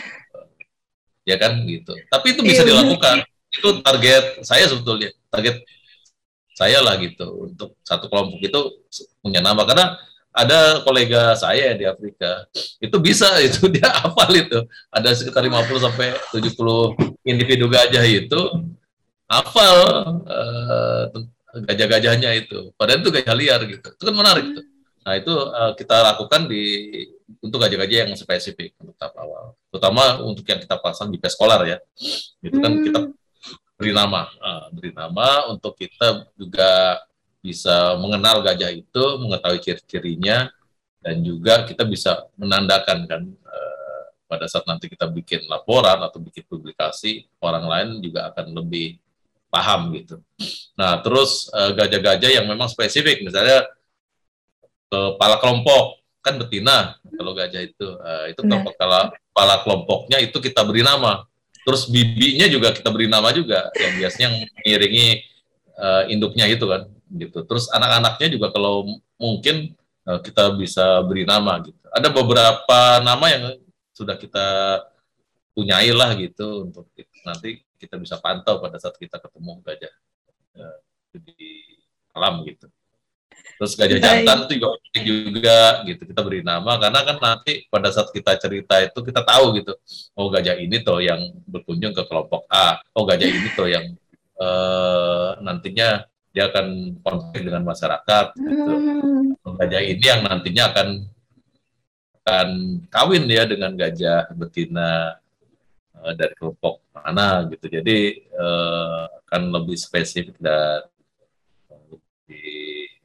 Ya 1.23 1.39
kan 1.39 1.55
gitu. 1.63 1.95
Tapi 2.11 2.35
itu 2.35 2.43
bisa 2.43 2.67
iya, 2.67 2.75
dilakukan. 2.75 3.23
Itu 3.47 3.79
target 3.79 4.43
saya 4.43 4.67
sebetulnya. 4.67 5.15
Target 5.31 5.63
saya 6.53 6.79
lah 6.81 6.95
gitu. 7.01 7.49
Untuk 7.49 7.77
satu 7.81 8.07
kelompok 8.07 8.39
itu 8.41 8.61
punya 9.19 9.41
nama. 9.41 9.65
Karena 9.65 9.97
ada 10.33 10.81
kolega 10.81 11.37
saya 11.37 11.77
di 11.77 11.85
Afrika 11.85 12.49
itu 12.81 12.97
bisa 12.97 13.29
itu 13.45 13.69
dia 13.69 13.89
hafal 13.89 14.33
itu. 14.33 14.59
Ada 14.89 15.13
sekitar 15.13 15.45
50 15.45 15.85
sampai 15.85 16.17
70 16.33 17.25
individu 17.29 17.69
gajah 17.69 18.05
itu 18.05 18.41
hafal 19.29 19.77
uh, 20.25 21.03
gajah-gajahnya 21.53 22.33
itu. 22.33 22.73
Padahal 22.73 23.05
itu 23.05 23.11
gajah 23.13 23.35
liar 23.37 23.61
gitu. 23.69 23.87
Itu 23.93 24.03
kan 24.09 24.15
menarik 24.17 24.45
tuh. 24.57 24.65
Nah 25.03 25.13
itu 25.19 25.33
uh, 25.35 25.71
kita 25.77 25.95
lakukan 26.01 26.49
di 26.49 26.63
untuk 27.43 27.61
gajah-gajah 27.61 28.07
yang 28.07 28.11
spesifik 28.17 28.73
untuk 28.81 28.95
tahap 28.97 29.13
awal. 29.21 29.53
Terutama 29.69 30.23
untuk 30.25 30.47
yang 30.49 30.57
kita 30.57 30.81
pasang 30.81 31.13
di 31.13 31.21
peskolar 31.21 31.61
ya. 31.67 31.77
Itu 32.41 32.57
kan 32.57 32.71
kita 32.81 32.99
hmm. 33.05 33.22
Beri 33.73 33.91
nama 33.91 34.29
uh, 34.39 34.65
beri 34.71 34.91
nama 34.93 35.49
untuk 35.49 35.75
kita 35.77 36.29
juga 36.37 37.01
bisa 37.43 37.99
mengenal 37.99 38.39
gajah 38.39 38.71
itu, 38.71 39.03
mengetahui 39.19 39.59
ciri-cirinya, 39.59 40.47
dan 41.03 41.19
juga 41.19 41.67
kita 41.67 41.83
bisa 41.83 42.23
menandakan 42.39 43.03
kan 43.03 43.21
eh, 43.27 44.03
pada 44.23 44.47
saat 44.47 44.63
nanti 44.63 44.87
kita 44.87 45.11
bikin 45.11 45.43
laporan 45.51 45.99
atau 45.99 46.23
bikin 46.23 46.47
publikasi, 46.47 47.27
orang 47.43 47.67
lain 47.67 47.89
juga 47.99 48.31
akan 48.31 48.55
lebih 48.55 48.95
paham 49.51 49.91
gitu. 49.99 50.23
Nah, 50.79 51.03
terus 51.03 51.51
eh, 51.51 51.75
gajah-gajah 51.75 52.31
yang 52.31 52.47
memang 52.47 52.71
spesifik, 52.71 53.27
misalnya 53.27 53.67
kepala 54.87 55.35
kelompok 55.43 55.99
kan 56.23 56.39
betina 56.39 56.95
kalau 57.03 57.35
gajah 57.35 57.59
itu, 57.59 57.87
eh, 57.99 58.31
itu 58.31 58.39
kepala 58.39 59.11
kepala 59.11 59.55
kelompoknya 59.67 60.23
itu 60.23 60.39
kita 60.39 60.63
beri 60.63 60.79
nama. 60.87 61.27
Terus 61.63 61.87
bibinya 61.87 62.47
juga 62.51 62.75
kita 62.75 62.91
beri 62.91 63.07
nama 63.07 63.31
juga, 63.31 63.71
yang 63.79 64.03
biasanya 64.03 64.29
mengiringi 64.35 65.23
uh, 65.79 66.03
induknya 66.11 66.45
itu 66.51 66.67
kan 66.67 66.91
gitu. 67.13 67.47
Terus 67.47 67.71
anak-anaknya 67.71 68.27
juga 68.35 68.51
kalau 68.51 68.83
mungkin 69.15 69.71
uh, 70.03 70.19
kita 70.19 70.59
bisa 70.59 70.99
beri 71.07 71.23
nama 71.23 71.63
gitu. 71.63 71.79
Ada 71.93 72.11
beberapa 72.11 72.99
nama 72.99 73.25
yang 73.31 73.43
sudah 73.93 74.17
kita 74.17 74.45
punyai 75.53 75.93
lah 75.93 76.17
gitu 76.17 76.65
untuk 76.67 76.89
nanti 77.23 77.61
kita 77.77 77.95
bisa 78.01 78.17
pantau 78.17 78.57
pada 78.57 78.81
saat 78.81 78.97
kita 78.97 79.21
ketemu 79.21 79.61
gajah 79.61 79.93
uh, 80.57 80.77
di 81.13 81.61
alam 82.17 82.41
gitu. 82.43 82.67
Terus 83.59 83.73
gajah 83.77 83.99
jantan 84.01 84.37
itu 84.49 84.53
juga 84.59 84.67
penting 84.81 85.03
juga 85.05 85.59
gitu 85.85 86.01
kita 86.09 86.21
beri 86.25 86.41
nama 86.41 86.71
karena 86.81 86.99
kan 87.05 87.17
nanti 87.21 87.63
pada 87.69 87.93
saat 87.93 88.09
kita 88.09 88.35
cerita 88.41 88.81
itu 88.81 88.99
kita 89.05 89.21
tahu 89.21 89.61
gitu 89.61 89.73
oh 90.17 90.27
gajah 90.33 90.57
ini 90.57 90.81
tuh 90.81 90.99
yang 90.99 91.21
berkunjung 91.45 91.93
ke 91.93 92.03
kelompok 92.09 92.49
A, 92.49 92.81
oh 92.97 93.05
gajah 93.05 93.29
ini 93.29 93.49
tuh 93.53 93.69
yang 93.69 93.93
uh, 94.41 95.37
nantinya 95.39 96.07
dia 96.33 96.49
akan 96.49 96.97
konflik 97.05 97.45
dengan 97.45 97.61
masyarakat. 97.61 98.33
Gitu. 98.33 98.73
Hmm. 98.73 99.55
Gajah 99.61 99.81
ini 99.85 100.01
yang 100.03 100.25
nantinya 100.25 100.73
akan 100.73 100.87
akan 102.23 102.49
kawin 102.89 103.29
ya 103.29 103.45
dengan 103.45 103.75
gajah 103.77 104.33
betina 104.33 105.21
uh, 106.01 106.13
dari 106.17 106.33
kelompok 106.33 106.81
mana 106.97 107.45
gitu. 107.53 107.69
Jadi 107.69 108.25
uh, 108.33 109.05
akan 109.23 109.41
lebih 109.53 109.77
spesifik 109.77 110.33
dan 110.41 110.89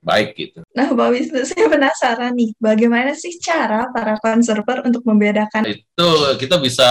baik 0.09 0.29
gitu. 0.41 0.65
Nah, 0.73 0.88
Pak 0.88 1.09
Wisnu, 1.12 1.45
saya 1.45 1.69
penasaran 1.69 2.33
nih, 2.33 2.57
bagaimana 2.57 3.12
sih 3.12 3.37
cara 3.37 3.93
para 3.93 4.17
konserver 4.25 4.88
untuk 4.88 5.05
membedakan? 5.05 5.69
Itu 5.69 6.09
kita 6.41 6.57
bisa 6.57 6.88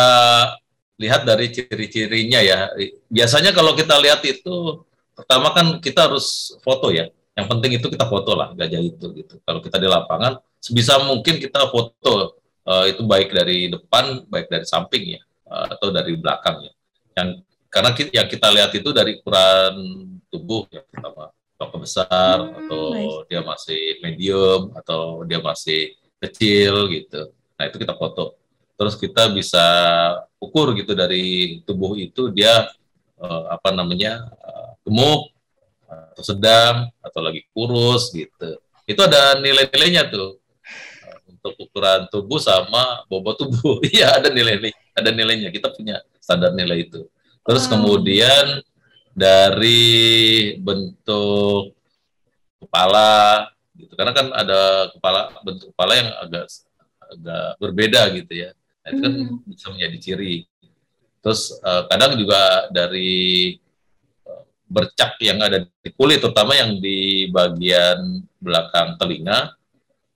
lihat 1.01 1.25
dari 1.25 1.49
ciri-cirinya 1.49 2.37
ya. 2.45 2.69
Biasanya 3.09 3.57
kalau 3.57 3.73
kita 3.73 3.97
lihat 3.97 4.21
itu, 4.21 4.85
pertama 5.17 5.49
kan 5.57 5.81
kita 5.81 6.05
harus 6.05 6.53
foto 6.61 6.93
ya. 6.93 7.09
Yang 7.33 7.47
penting 7.53 7.71
itu 7.81 7.87
kita 7.89 8.05
foto 8.05 8.37
lah 8.37 8.53
gajah 8.53 8.81
itu 8.81 9.05
gitu. 9.17 9.41
Kalau 9.41 9.61
kita 9.65 9.81
di 9.81 9.89
lapangan, 9.89 10.37
sebisa 10.61 11.01
mungkin 11.01 11.41
kita 11.41 11.69
foto 11.73 12.37
uh, 12.65 12.85
itu 12.85 13.01
baik 13.01 13.33
dari 13.33 13.69
depan, 13.69 14.25
baik 14.29 14.49
dari 14.49 14.65
samping 14.65 15.17
ya, 15.17 15.21
uh, 15.49 15.73
atau 15.73 15.89
dari 15.89 16.17
belakang 16.17 16.65
ya. 16.65 16.73
Yang 17.17 17.29
karena 17.69 17.89
kita, 17.93 18.09
yang 18.13 18.27
kita 18.29 18.47
lihat 18.53 18.71
itu 18.73 18.89
dari 18.89 19.21
ukuran 19.21 19.73
tubuh 20.33 20.65
ya 20.73 20.81
pertama 20.81 21.29
apakah 21.57 21.81
besar 21.81 22.37
hmm, 22.37 22.53
atau 22.63 22.81
nice. 22.93 23.17
dia 23.33 23.41
masih 23.41 23.81
medium 24.05 24.61
atau 24.77 25.25
dia 25.25 25.41
masih 25.41 25.97
kecil 26.21 26.85
gitu. 26.93 27.33
Nah 27.57 27.65
itu 27.65 27.81
kita 27.81 27.97
foto. 27.97 28.37
Terus 28.77 28.93
kita 28.93 29.33
bisa 29.33 29.65
ukur 30.37 30.77
gitu 30.77 30.93
dari 30.93 31.57
tubuh 31.65 31.97
itu 31.97 32.29
dia 32.29 32.69
uh, 33.17 33.43
apa 33.49 33.73
namanya 33.73 34.29
uh, 34.37 34.77
gemuk 34.85 35.33
atau 35.89 36.23
sedang 36.23 36.93
atau 37.01 37.19
lagi 37.25 37.41
kurus 37.49 38.13
gitu. 38.13 38.61
Itu 38.85 39.01
ada 39.01 39.41
nilai-nilainya 39.41 40.13
tuh 40.13 40.37
uh, 40.37 41.19
untuk 41.25 41.57
ukuran 41.57 42.05
tubuh 42.13 42.37
sama 42.37 43.01
bobot 43.09 43.41
tubuh. 43.41 43.81
Iya 43.89 44.21
ada 44.21 44.29
nilai 44.29 44.69
ada 44.93 45.09
nilainya. 45.09 45.49
Kita 45.49 45.73
punya 45.73 46.05
standar 46.21 46.53
nilai 46.53 46.85
itu. 46.85 47.09
Terus 47.41 47.65
kemudian 47.65 48.61
dari 49.17 50.53
bentuk 50.61 51.73
kepala 52.61 53.49
gitu. 53.73 53.97
Karena 53.97 54.13
kan 54.13 54.27
ada 54.29 54.93
kepala 54.93 55.21
bentuk 55.41 55.73
kepala 55.73 55.93
yang 55.97 56.09
agak 56.21 56.45
agak 57.09 57.47
berbeda 57.57 58.01
gitu 58.13 58.33
ya. 58.45 58.49
Nah, 58.85 58.89
itu 58.93 59.01
kan 59.01 59.13
hmm. 59.17 59.37
bisa 59.49 59.65
menjadi 59.73 59.97
ciri. 59.97 60.35
Terus 61.25 61.57
uh, 61.65 61.89
kadang 61.89 62.13
juga 62.13 62.69
dari 62.69 63.57
uh, 64.29 64.45
bercak 64.69 65.17
yang 65.25 65.41
ada 65.41 65.65
di 65.65 65.89
kulit 65.97 66.21
terutama 66.21 66.53
yang 66.53 66.77
di 66.77 67.25
bagian 67.33 68.21
belakang 68.37 69.01
telinga 69.01 69.57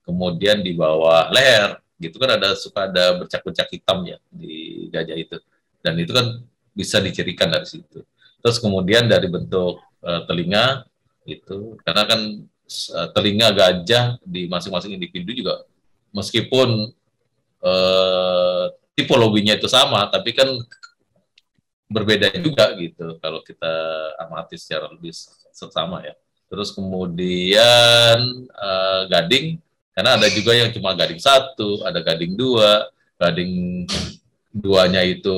kemudian 0.05 0.61
di 0.61 0.77
bawah 0.77 1.33
leher 1.33 1.81
gitu 1.97 2.17
kan 2.21 2.37
ada 2.37 2.53
suka 2.57 2.89
ada 2.89 3.17
bercak-bercak 3.21 3.65
hitam 3.73 4.05
ya 4.05 4.21
di 4.29 4.85
gajah 4.93 5.17
itu. 5.17 5.37
Dan 5.81 5.97
itu 5.97 6.13
kan 6.13 6.37
bisa 6.77 7.01
dicirikan 7.01 7.49
dari 7.49 7.65
situ 7.65 8.05
Terus 8.41 8.57
kemudian 8.57 9.05
dari 9.05 9.29
bentuk 9.29 9.79
uh, 10.01 10.21
telinga 10.25 10.85
itu 11.23 11.77
karena 11.85 12.03
kan 12.09 12.21
uh, 12.97 13.07
telinga 13.13 13.53
gajah 13.53 14.17
di 14.25 14.49
masing-masing 14.49 14.97
individu 14.97 15.31
juga 15.37 15.61
meskipun 16.09 16.89
uh, 17.61 18.65
tipologinya 18.97 19.53
itu 19.53 19.69
sama 19.69 20.09
tapi 20.09 20.33
kan 20.33 20.49
berbeda 21.91 22.33
juga 22.39 22.71
gitu 22.79 23.19
kalau 23.21 23.43
kita 23.43 23.73
amati 24.23 24.55
secara 24.55 24.87
lebih 24.87 25.11
sesama 25.51 26.01
ya. 26.01 26.15
Terus 26.51 26.71
kemudian 26.75 28.17
uh, 28.51 29.03
gading 29.07 29.59
karena 29.91 30.15
ada 30.15 30.27
juga 30.31 30.55
yang 30.55 30.71
cuma 30.71 30.95
gading 30.95 31.19
satu, 31.19 31.83
ada 31.83 31.99
gading 31.99 32.39
dua, 32.39 32.87
gading 33.19 33.83
duanya 34.51 34.99
itu 35.07 35.31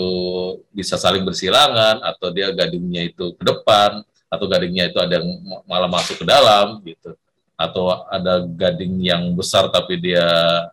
bisa 0.73 0.97
saling 0.97 1.21
bersilangan 1.21 2.01
atau 2.01 2.33
dia 2.33 2.49
gadingnya 2.49 3.05
itu 3.13 3.37
ke 3.37 3.43
depan 3.45 4.01
atau 4.25 4.45
gadingnya 4.49 4.89
itu 4.89 4.97
ada 4.97 5.21
yang 5.21 5.29
malah 5.69 5.85
masuk 5.85 6.21
ke 6.21 6.25
dalam 6.25 6.81
gitu. 6.81 7.13
Atau 7.53 7.85
ada 8.09 8.41
gading 8.41 8.97
yang 9.05 9.29
besar 9.37 9.69
tapi 9.69 10.01
dia 10.01 10.25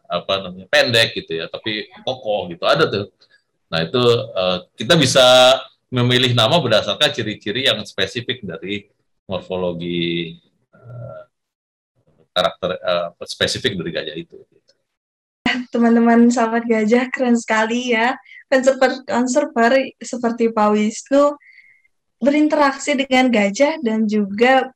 apa 0.09 0.49
namanya 0.49 0.67
pendek 0.73 1.13
gitu 1.13 1.45
ya 1.45 1.47
tapi 1.53 1.93
kokoh 2.03 2.49
gitu 2.49 2.65
ada 2.65 2.89
tuh. 2.89 3.13
Nah 3.69 3.85
itu 3.85 4.01
uh, 4.33 4.65
kita 4.75 4.97
bisa 4.97 5.61
memilih 5.93 6.33
nama 6.33 6.57
berdasarkan 6.57 7.13
ciri-ciri 7.13 7.69
yang 7.69 7.85
spesifik 7.85 8.41
dari 8.41 8.89
morfologi 9.29 10.41
uh, 10.73 11.23
karakter 12.33 12.71
uh, 12.81 13.09
spesifik 13.29 13.77
dari 13.77 13.91
gajah 13.93 14.17
itu. 14.17 14.37
Teman-teman 15.71 16.31
sahabat 16.33 16.65
gajah 16.65 17.13
keren 17.13 17.37
sekali 17.37 17.93
ya 17.93 18.17
konserver 19.07 19.73
seperti 20.03 20.51
Pak 20.51 20.69
Wisnu 20.75 21.39
berinteraksi 22.21 22.99
dengan 22.99 23.33
gajah 23.33 23.81
dan 23.81 24.05
juga 24.05 24.69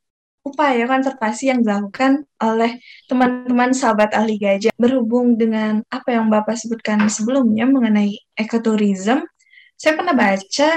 upaya 0.44 0.86
konservasi 0.88 1.52
yang 1.52 1.60
dilakukan 1.60 2.24
oleh 2.40 2.78
teman-teman 3.10 3.72
sahabat 3.74 4.12
ahli 4.14 4.38
gajah 4.38 4.72
berhubung 4.78 5.36
dengan 5.36 5.84
apa 5.90 6.14
yang 6.14 6.30
Bapak 6.30 6.56
sebutkan 6.56 7.04
sebelumnya 7.10 7.68
mengenai 7.68 8.16
ekoturism 8.38 9.24
saya 9.74 9.98
pernah 9.98 10.14
baca 10.14 10.70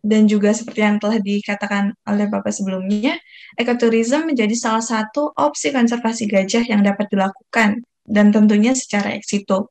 dan 0.00 0.24
juga 0.24 0.56
seperti 0.56 0.80
yang 0.80 0.96
telah 0.96 1.20
dikatakan 1.20 1.92
oleh 2.08 2.26
Bapak 2.26 2.52
sebelumnya, 2.56 3.20
ekoturism 3.60 4.32
menjadi 4.32 4.56
salah 4.56 4.80
satu 4.80 5.28
opsi 5.36 5.76
konservasi 5.76 6.24
gajah 6.24 6.64
yang 6.64 6.80
dapat 6.80 7.12
dilakukan 7.12 7.84
dan 8.08 8.32
tentunya 8.32 8.72
secara 8.72 9.12
eksito. 9.12 9.68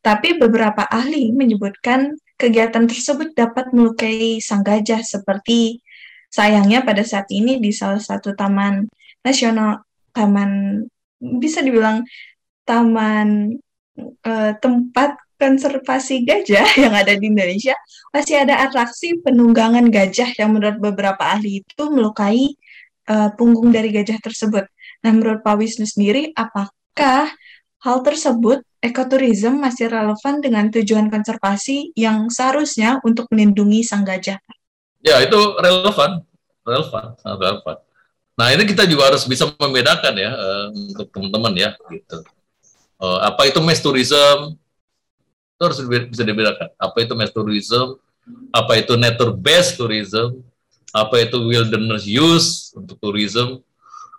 Tapi 0.00 0.40
beberapa 0.40 0.88
ahli 0.88 1.28
menyebutkan 1.32 2.16
kegiatan 2.40 2.88
tersebut 2.88 3.36
dapat 3.36 3.68
melukai 3.76 4.40
sang 4.40 4.64
gajah 4.64 5.04
seperti 5.04 5.84
sayangnya 6.32 6.80
pada 6.80 7.04
saat 7.04 7.28
ini 7.28 7.60
di 7.60 7.68
salah 7.68 8.00
satu 8.00 8.32
taman 8.32 8.88
nasional 9.20 9.84
taman 10.16 10.82
bisa 11.20 11.60
dibilang 11.60 12.00
taman 12.64 13.60
eh, 14.24 14.52
tempat 14.56 15.20
konservasi 15.36 16.24
gajah 16.24 16.64
yang 16.88 16.96
ada 16.96 17.12
di 17.12 17.28
Indonesia 17.28 17.76
masih 18.08 18.40
ada 18.40 18.64
atraksi 18.64 19.20
penunggangan 19.20 19.92
gajah 19.92 20.32
yang 20.40 20.56
menurut 20.56 20.80
beberapa 20.80 21.20
ahli 21.20 21.60
itu 21.60 21.84
melukai 21.92 22.56
uh, 23.08 23.30
punggung 23.34 23.72
dari 23.72 23.88
gajah 23.94 24.20
tersebut. 24.20 24.66
Nah, 25.00 25.10
menurut 25.14 25.40
Pak 25.40 25.56
Wisnu 25.56 25.86
sendiri, 25.88 26.34
apakah 26.36 27.32
Hal 27.80 28.04
tersebut, 28.04 28.60
ekoturism 28.80 29.60
masih 29.60 29.92
relevan 29.92 30.40
dengan 30.40 30.72
tujuan 30.72 31.12
konservasi 31.12 31.92
yang 31.92 32.32
seharusnya 32.32 32.98
untuk 33.04 33.28
melindungi 33.28 33.84
sang 33.84 34.02
gajah. 34.02 34.40
Ya, 35.00 35.20
itu 35.24 35.36
relevan, 35.60 36.24
relevan, 36.64 37.16
relevan. 37.24 37.76
Nah, 38.36 38.56
ini 38.56 38.64
kita 38.64 38.88
juga 38.88 39.12
harus 39.12 39.28
bisa 39.28 39.48
membedakan 39.60 40.16
ya 40.16 40.32
uh, 40.32 40.66
untuk 40.72 41.12
teman-teman 41.12 41.52
ya, 41.56 41.70
gitu. 41.92 42.24
Uh, 43.00 43.20
apa 43.24 43.48
itu 43.48 43.60
mass 43.60 43.84
tourism? 43.84 44.56
Itu 45.56 45.62
harus 45.68 45.80
bisa 46.08 46.24
dibedakan. 46.24 46.72
Apa 46.80 47.04
itu 47.04 47.12
mass 47.12 47.32
tourism? 47.32 48.00
Apa 48.52 48.80
itu 48.80 48.96
nature 48.96 49.32
based 49.36 49.76
tourism? 49.76 50.40
Apa 50.92 51.24
itu 51.24 51.36
wilderness 51.36 52.08
use 52.08 52.72
untuk 52.72 52.96
tourism? 53.00 53.60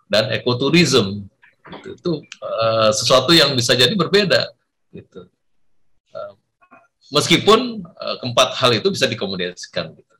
Dan 0.06 0.30
ekotourism 0.34 1.26
Gitu. 1.62 1.90
Itu 1.98 2.14
uh, 2.42 2.90
sesuatu 2.94 3.32
yang 3.32 3.54
bisa 3.54 3.78
jadi 3.78 3.94
berbeda. 3.94 4.50
Gitu. 4.90 5.30
Uh, 6.12 6.34
meskipun 7.14 7.86
uh, 7.86 8.16
keempat 8.24 8.58
hal 8.58 8.72
itu 8.74 8.88
bisa 8.90 9.06
dikomunikasikan. 9.06 9.94
Gitu. 9.94 10.16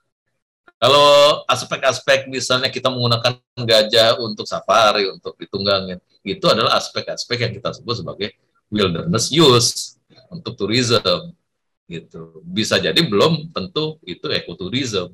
Kalau 0.82 1.46
aspek-aspek 1.46 2.26
misalnya 2.26 2.74
kita 2.74 2.90
menggunakan 2.90 3.38
gajah 3.54 4.18
untuk 4.18 4.50
safari, 4.50 5.06
untuk 5.06 5.38
ditunggangin, 5.38 6.02
itu 6.26 6.46
adalah 6.50 6.82
aspek-aspek 6.82 7.38
yang 7.38 7.54
kita 7.54 7.70
sebut 7.70 8.02
sebagai 8.02 8.34
wilderness 8.74 9.30
use 9.30 10.02
untuk 10.34 10.58
tourism 10.58 11.38
gitu. 11.86 12.42
Bisa 12.48 12.82
jadi 12.82 12.98
belum 12.98 13.52
tentu 13.54 14.00
itu 14.08 14.26
ekoturism. 14.32 15.14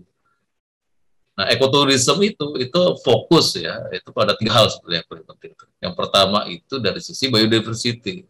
Nah, 1.37 1.53
ekoturism 1.53 2.17
itu 2.25 2.57
itu 2.57 2.81
fokus 3.05 3.53
ya, 3.61 3.77
itu 3.93 4.09
pada 4.09 4.33
tiga 4.33 4.57
hal 4.57 4.73
sebenarnya 4.73 5.05
yang 5.05 5.09
paling 5.13 5.25
penting. 5.29 5.51
Yang 5.77 5.93
pertama 5.93 6.39
itu 6.49 6.75
dari 6.81 6.97
sisi 6.97 7.29
biodiversity. 7.29 8.25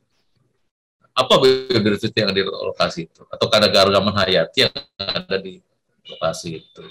Apa 1.15 1.39
biodiversity 1.39 2.19
yang 2.19 2.35
ada 2.35 2.39
di 2.43 2.43
lokasi 2.43 3.07
itu? 3.07 3.23
Atau 3.31 3.47
keanekaragaman 3.47 4.11
hayati 4.11 4.67
yang 4.67 4.75
ada 4.99 5.39
di 5.39 5.63
lokasi 6.03 6.59
itu. 6.59 6.83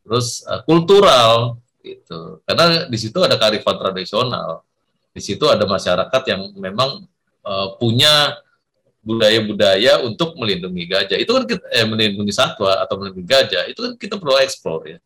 Terus 0.00 0.40
uh, 0.48 0.64
kultural 0.64 1.60
itu, 1.84 2.40
karena 2.48 2.88
di 2.88 2.96
situ 2.96 3.20
ada 3.20 3.36
kearifan 3.36 3.76
tradisional. 3.76 4.64
Di 5.12 5.20
situ 5.20 5.44
ada 5.52 5.68
masyarakat 5.68 6.22
yang 6.32 6.48
memang 6.56 7.04
uh, 7.44 7.76
punya 7.76 8.40
budaya-budaya 9.04 10.00
untuk 10.00 10.32
melindungi 10.40 10.88
gajah. 10.88 11.20
Itu 11.20 11.36
kan 11.36 11.44
kita, 11.44 11.66
eh, 11.76 11.84
melindungi 11.84 12.32
satwa 12.32 12.80
atau 12.80 12.96
melindungi 12.96 13.28
gajah. 13.28 13.68
Itu 13.68 13.84
kan 13.84 13.92
kita 14.00 14.16
perlu 14.16 14.40
eksplor 14.40 14.88
ya 14.88 14.98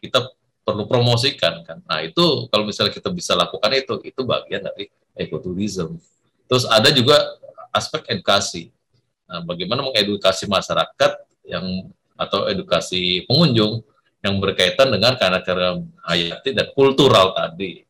kita 0.00 0.32
perlu 0.64 0.88
promosikan 0.88 1.62
kan. 1.62 1.78
Nah 1.84 2.00
itu 2.00 2.48
kalau 2.48 2.64
misalnya 2.64 2.92
kita 2.92 3.12
bisa 3.12 3.36
lakukan 3.36 3.70
itu, 3.76 4.00
itu 4.02 4.20
bagian 4.24 4.64
dari 4.64 4.88
ekoturism. 5.14 6.00
Terus 6.50 6.64
ada 6.66 6.90
juga 6.90 7.16
aspek 7.70 8.02
edukasi. 8.10 8.74
Nah, 9.30 9.46
bagaimana 9.46 9.86
mengedukasi 9.86 10.50
masyarakat 10.50 11.12
yang 11.46 11.86
atau 12.18 12.50
edukasi 12.50 13.24
pengunjung 13.30 13.80
yang 14.20 14.36
berkaitan 14.36 14.92
dengan 14.92 15.16
karena 15.16 15.80
hayati 16.04 16.52
dan 16.52 16.68
kultural 16.76 17.32
tadi. 17.32 17.86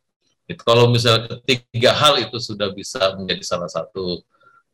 Itu 0.46 0.62
kalau 0.62 0.86
misalnya 0.90 1.26
ketiga 1.40 1.90
hal 1.94 2.22
itu 2.22 2.38
sudah 2.38 2.70
bisa 2.70 3.14
menjadi 3.18 3.42
salah 3.42 3.70
satu 3.70 4.22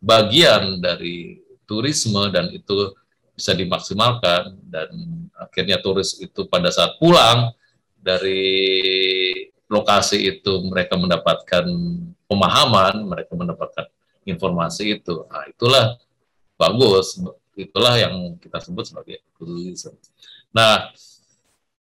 bagian 0.00 0.80
dari 0.80 1.40
turisme 1.64 2.20
dan 2.28 2.52
itu 2.52 2.92
bisa 3.36 3.52
dimaksimalkan 3.52 4.56
dan 4.64 4.88
akhirnya 5.36 5.76
turis 5.84 6.16
itu 6.18 6.48
pada 6.48 6.72
saat 6.72 6.96
pulang 6.96 7.52
dari 8.00 8.40
lokasi 9.68 10.24
itu 10.24 10.64
mereka 10.64 10.96
mendapatkan 10.96 11.68
pemahaman, 12.24 13.04
mereka 13.04 13.36
mendapatkan 13.36 13.86
informasi 14.24 14.98
itu. 14.98 15.28
Nah, 15.28 15.44
itulah 15.46 16.00
bagus, 16.56 17.20
itulah 17.54 17.94
yang 18.00 18.40
kita 18.40 18.58
sebut 18.62 18.88
sebagai 18.88 19.20
ekoturisme. 19.20 19.94
Nah, 20.54 20.88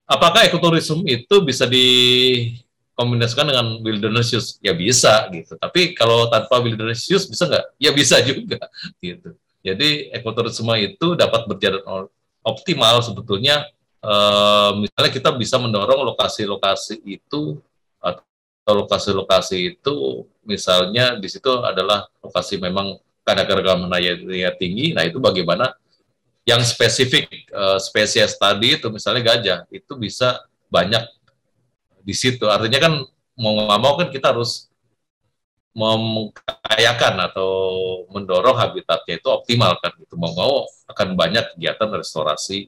apakah 0.07 0.47
ekoturisme 0.47 1.03
itu 1.09 1.35
bisa 1.43 1.65
dikombinasikan 1.67 3.49
dengan 3.49 3.81
wilderness 3.83 4.31
use? 4.31 4.49
Ya 4.63 4.71
bisa 4.71 5.27
gitu. 5.33 5.57
Tapi 5.57 5.97
kalau 5.97 6.31
tanpa 6.31 6.61
wilderness 6.61 7.09
use 7.09 7.27
bisa 7.27 7.49
nggak? 7.49 7.65
Ya 7.81 7.91
bisa 7.91 8.21
juga 8.23 8.61
gitu. 9.01 9.35
Jadi 9.61 10.09
ekoturisme 10.09 10.73
itu 10.81 11.13
dapat 11.13 11.45
berjalan 11.45 12.09
optimal 12.41 13.01
sebetulnya 13.05 13.69
eh, 14.01 14.71
misalnya 14.81 15.11
kita 15.13 15.29
bisa 15.37 15.61
mendorong 15.61 16.01
lokasi-lokasi 16.13 17.05
itu 17.05 17.61
atau 18.01 18.73
lokasi-lokasi 18.85 19.77
itu 19.77 20.25
misalnya 20.41 21.17
di 21.17 21.29
situ 21.29 21.49
adalah 21.61 22.09
lokasi 22.25 22.57
memang 22.57 22.97
kadar 23.21 23.45
keragaman 23.45 23.89
hayatnya 23.93 24.49
tinggi, 24.57 24.97
nah 24.97 25.05
itu 25.05 25.21
bagaimana 25.21 25.77
yang 26.41 26.61
spesifik 26.65 27.29
uh, 27.53 27.77
spesies 27.77 28.33
tadi 28.33 28.81
itu 28.81 28.89
misalnya 28.89 29.21
gajah 29.21 29.59
itu 29.69 29.93
bisa 29.93 30.41
banyak 30.73 31.05
di 32.01 32.17
situ. 32.17 32.49
Artinya 32.49 32.79
kan 32.81 32.93
mau 33.37 33.51
nggak 33.61 33.81
mau 33.81 33.93
kan 34.01 34.07
kita 34.09 34.33
harus 34.33 34.70
memkayakan 35.71 37.31
atau 37.31 37.51
mendorong 38.11 38.59
habitatnya 38.59 39.23
itu 39.23 39.27
optimal 39.31 39.79
kan 39.79 39.95
gitu 39.95 40.19
mau 40.19 40.35
mau 40.35 40.67
akan 40.91 41.15
banyak 41.15 41.55
kegiatan 41.55 41.87
restorasi 41.95 42.67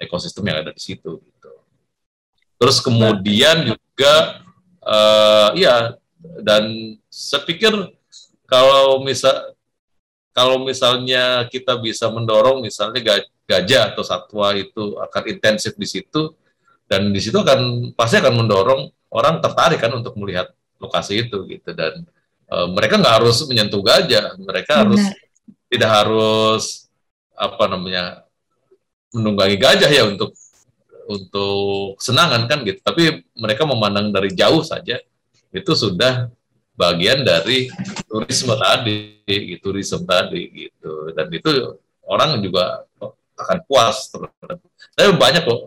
ekosistem 0.00 0.48
yang 0.48 0.64
ada 0.64 0.72
di 0.72 0.80
situ 0.80 1.20
gitu. 1.20 1.52
Terus 2.56 2.80
kemudian 2.80 3.68
juga 3.68 4.42
uh, 4.80 5.52
ya 5.52 5.94
dan 6.40 6.96
saya 7.12 7.44
pikir 7.44 7.72
kalau 8.48 9.04
misal 9.04 9.52
kalau 10.32 10.64
misalnya 10.64 11.44
kita 11.52 11.76
bisa 11.76 12.08
mendorong 12.08 12.64
misalnya 12.64 13.20
gajah 13.44 13.92
atau 13.92 14.00
satwa 14.00 14.56
itu 14.56 14.96
akan 14.96 15.22
intensif 15.28 15.76
di 15.76 15.84
situ 15.84 16.32
dan 16.88 17.12
di 17.12 17.20
situ 17.20 17.36
akan 17.36 17.92
pasti 17.92 18.16
akan 18.16 18.40
mendorong 18.40 18.88
orang 19.12 19.44
tertarik 19.44 19.76
kan 19.76 19.92
untuk 19.92 20.16
melihat 20.16 20.48
lokasi 20.80 21.28
itu 21.28 21.44
gitu 21.46 21.70
dan 21.76 22.08
uh, 22.52 22.68
mereka 22.68 23.00
nggak 23.00 23.14
harus 23.22 23.36
menyentuh 23.48 23.80
gajah, 23.80 24.36
mereka 24.36 24.84
Benar. 24.84 24.84
harus 24.84 25.02
tidak 25.72 25.90
harus 25.90 26.64
apa 27.32 27.64
namanya 27.64 28.28
menunggangi 29.16 29.56
gajah 29.56 29.88
ya 29.88 30.04
untuk 30.04 30.36
untuk 31.08 31.96
senangan 31.98 32.44
kan 32.44 32.60
gitu. 32.62 32.78
Tapi 32.84 33.24
mereka 33.32 33.64
memandang 33.64 34.12
dari 34.12 34.30
jauh 34.36 34.60
saja 34.60 35.00
itu 35.52 35.72
sudah 35.72 36.28
bagian 36.76 37.24
dari 37.24 37.68
turisme 38.08 38.56
tadi, 38.56 39.16
gitu, 39.28 39.72
turisme 39.72 40.04
tadi 40.04 40.68
gitu. 40.68 41.12
Dan 41.16 41.28
itu 41.32 41.50
orang 42.04 42.40
juga 42.44 42.84
akan 43.36 43.58
puas. 43.64 44.12
Saya 44.92 45.12
banyak 45.16 45.42
kok 45.44 45.60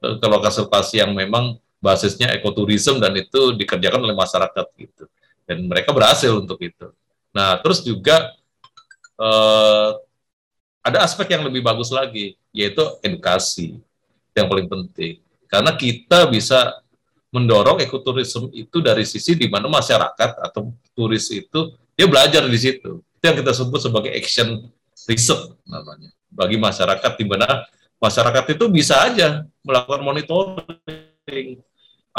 ke 0.00 0.26
lokasi-lokasi 0.26 1.04
yang 1.04 1.12
memang 1.12 1.60
basisnya 1.80 2.32
ekoturisme 2.36 3.00
dan 3.00 3.16
itu 3.16 3.56
dikerjakan 3.56 4.04
oleh 4.04 4.16
masyarakat 4.16 4.66
gitu 4.76 5.08
dan 5.50 5.66
mereka 5.66 5.90
berhasil 5.90 6.30
untuk 6.30 6.62
itu. 6.62 6.94
Nah, 7.34 7.58
terus 7.58 7.82
juga 7.82 8.30
uh, 9.18 9.98
ada 10.78 11.02
aspek 11.02 11.34
yang 11.34 11.42
lebih 11.42 11.58
bagus 11.58 11.90
lagi, 11.90 12.38
yaitu 12.54 12.86
edukasi 13.02 13.82
yang 14.30 14.46
paling 14.46 14.70
penting. 14.70 15.18
Karena 15.50 15.74
kita 15.74 16.30
bisa 16.30 16.78
mendorong 17.34 17.82
ekoturisme 17.82 18.46
itu 18.54 18.78
dari 18.78 19.02
sisi 19.02 19.34
di 19.34 19.50
mana 19.50 19.66
masyarakat 19.66 20.38
atau 20.38 20.70
turis 20.94 21.26
itu 21.34 21.74
dia 21.98 22.06
belajar 22.06 22.46
di 22.46 22.58
situ. 22.58 23.02
Itu 23.18 23.24
yang 23.26 23.38
kita 23.42 23.50
sebut 23.50 23.82
sebagai 23.82 24.14
action 24.14 24.70
research 25.10 25.58
namanya. 25.66 26.14
Bagi 26.30 26.54
masyarakat 26.54 27.18
di 27.18 27.26
mana 27.26 27.66
masyarakat 27.98 28.54
itu 28.54 28.64
bisa 28.70 29.02
aja 29.02 29.42
melakukan 29.66 30.02
monitoring 30.06 31.58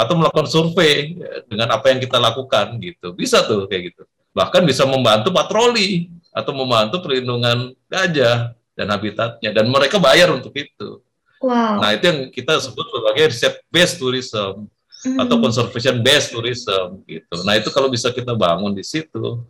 atau 0.02 0.18
melakukan 0.18 0.50
survei 0.50 1.14
dengan 1.46 1.78
apa 1.78 1.94
yang 1.94 2.02
kita 2.02 2.18
lakukan 2.18 2.82
gitu. 2.82 3.14
Bisa 3.14 3.46
tuh 3.46 3.70
kayak 3.70 3.94
gitu. 3.94 4.04
Bahkan 4.34 4.66
bisa 4.66 4.90
membantu 4.90 5.30
patroli 5.30 6.10
atau 6.34 6.56
membantu 6.58 7.06
perlindungan 7.06 7.78
gajah 7.86 8.58
dan 8.74 8.88
habitatnya 8.90 9.54
dan 9.54 9.70
mereka 9.70 10.02
bayar 10.02 10.34
untuk 10.34 10.56
itu. 10.58 11.04
Wow. 11.42 11.82
Nah, 11.82 11.94
itu 11.94 12.06
yang 12.06 12.20
kita 12.30 12.58
sebut 12.62 12.86
sebagai 12.90 13.34
riset 13.34 13.56
based 13.70 13.98
tourism 13.98 14.70
mm. 15.06 15.18
atau 15.22 15.36
conservation 15.42 15.98
based 16.02 16.34
tourism 16.34 17.02
gitu. 17.06 17.36
Nah, 17.46 17.58
itu 17.58 17.70
kalau 17.74 17.90
bisa 17.90 18.14
kita 18.14 18.34
bangun 18.38 18.74
di 18.74 18.86
situ 18.86 19.42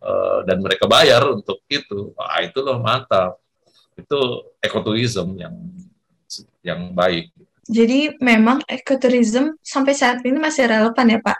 uh, 0.00 0.40
dan 0.48 0.60
mereka 0.60 0.88
bayar 0.88 1.24
untuk 1.28 1.60
itu, 1.68 2.12
wah 2.16 2.40
itu 2.40 2.58
loh 2.60 2.80
mantap. 2.80 3.36
Itu 3.94 4.50
ekoturism 4.58 5.38
yang 5.38 5.54
yang 6.64 6.90
baik. 6.96 7.30
Jadi 7.68 8.16
memang 8.20 8.60
ekoturism 8.68 9.56
sampai 9.60 9.92
saat 9.96 10.20
ini 10.24 10.36
masih 10.36 10.68
relevan 10.68 11.06
ya 11.08 11.20
Pak. 11.20 11.38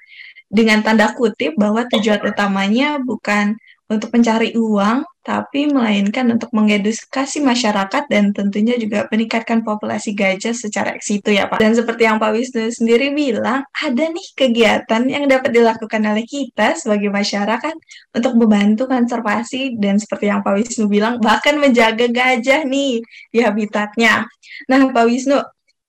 Dengan 0.49 0.85
tanda 0.87 1.11
kutip 1.17 1.59
bahwa 1.59 1.83
tujuan 1.91 2.23
utamanya 2.23 3.03
bukan 3.03 3.59
untuk 3.85 4.17
mencari 4.17 4.57
uang, 4.57 5.05
tapi 5.25 5.69
melainkan 5.69 6.25
untuk 6.37 6.53
mengedukasi 6.53 7.41
masyarakat 7.41 8.09
dan 8.13 8.33
tentunya 8.37 8.77
juga 8.77 9.09
meningkatkan 9.09 9.65
populasi 9.65 10.13
gajah 10.13 10.53
secara 10.53 10.93
ex 10.97 11.09
situ 11.09 11.33
ya 11.33 11.49
Pak. 11.49 11.61
Dan 11.61 11.73
seperti 11.73 12.05
yang 12.05 12.21
Pak 12.21 12.33
Wisnu 12.33 12.69
sendiri 12.69 13.13
bilang, 13.13 13.65
ada 13.73 14.05
nih 14.05 14.29
kegiatan 14.37 15.03
yang 15.09 15.25
dapat 15.25 15.53
dilakukan 15.53 16.01
oleh 16.05 16.25
kita 16.29 16.77
sebagai 16.77 17.09
masyarakat 17.09 17.75
untuk 18.13 18.33
membantu 18.37 18.85
konservasi 18.89 19.77
dan 19.81 19.97
seperti 19.97 20.29
yang 20.29 20.45
Pak 20.45 20.61
Wisnu 20.61 20.89
bilang, 20.89 21.21
bahkan 21.21 21.57
menjaga 21.57 22.09
gajah 22.09 22.65
nih 22.65 23.01
di 23.33 23.39
habitatnya. 23.41 24.29
Nah 24.69 24.81
Pak 24.93 25.05
Wisnu, 25.09 25.41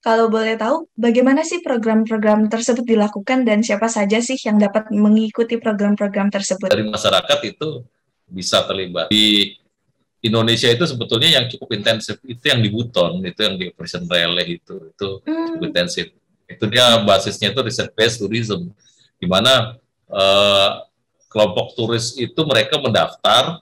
kalau 0.06 0.30
boleh 0.30 0.54
tahu, 0.54 0.86
bagaimana 0.94 1.42
sih 1.42 1.66
program-program 1.66 2.46
tersebut 2.46 2.86
dilakukan 2.86 3.42
dan 3.42 3.66
siapa 3.66 3.90
saja 3.90 4.22
sih 4.22 4.38
yang 4.38 4.62
dapat 4.62 4.94
mengikuti 4.94 5.58
program-program 5.58 6.30
tersebut? 6.30 6.70
Dari 6.70 6.86
masyarakat 6.86 7.40
itu 7.42 7.82
bisa 8.30 8.62
terlibat. 8.70 9.10
Di 9.10 9.58
Indonesia 10.22 10.70
itu 10.70 10.86
sebetulnya 10.86 11.42
yang 11.42 11.46
cukup 11.50 11.74
intensif 11.74 12.22
itu 12.22 12.46
yang 12.46 12.62
di 12.62 12.70
Buton, 12.70 13.18
itu 13.26 13.40
yang 13.50 13.58
di 13.58 13.74
Operation 13.74 14.06
Relay 14.06 14.62
itu, 14.62 14.94
itu 14.94 15.10
hmm. 15.26 15.58
cukup 15.58 15.62
intensif. 15.74 16.14
Itu 16.46 16.70
dia 16.70 17.02
basisnya 17.02 17.50
itu 17.50 17.66
riset 17.66 17.90
based 17.98 18.22
tourism, 18.22 18.70
di 19.18 19.26
mana 19.26 19.74
uh, 20.14 20.86
kelompok 21.34 21.74
turis 21.74 22.14
itu 22.14 22.46
mereka 22.46 22.78
mendaftar 22.78 23.58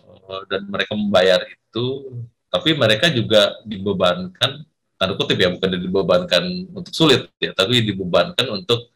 uh, 0.00 0.42
dan 0.48 0.64
mereka 0.64 0.96
membayar 0.96 1.44
itu, 1.44 2.08
tapi 2.48 2.72
mereka 2.72 3.12
juga 3.12 3.52
dibebankan 3.68 4.64
tanda 4.94 5.14
kutip 5.18 5.38
ya 5.38 5.50
bukan 5.50 5.68
dibebankan 5.74 6.44
untuk 6.72 6.92
sulit 6.94 7.30
ya 7.42 7.50
tapi 7.52 7.82
dibebankan 7.82 8.46
untuk 8.50 8.94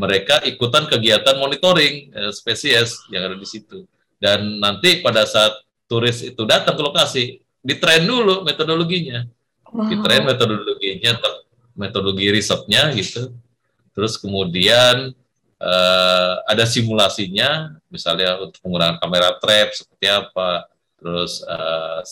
mereka 0.00 0.40
ikutan 0.48 0.88
kegiatan 0.88 1.36
monitoring 1.36 2.08
eh, 2.08 2.32
spesies 2.32 3.04
yang 3.12 3.28
ada 3.28 3.36
di 3.36 3.44
situ. 3.44 3.84
Dan 4.16 4.60
nanti 4.60 5.04
pada 5.04 5.28
saat 5.28 5.52
turis 5.84 6.24
itu 6.24 6.40
datang 6.48 6.76
ke 6.76 6.82
lokasi 6.84 7.24
ditrain 7.60 8.04
dulu 8.04 8.44
metodologinya. 8.44 9.28
Wow. 9.70 9.86
ditrain 9.86 10.26
metodologinya 10.26 11.14
metodologi 11.78 12.26
risetnya 12.32 12.90
gitu. 12.90 13.30
Terus 13.94 14.18
kemudian 14.18 15.14
uh, 15.60 16.32
ada 16.48 16.64
simulasinya 16.66 17.78
misalnya 17.92 18.40
untuk 18.40 18.58
penggunaan 18.64 18.96
kamera 18.98 19.36
trap 19.38 19.68
seperti 19.76 20.06
apa 20.10 20.66
terus 21.00 21.44
uh, 21.46 22.02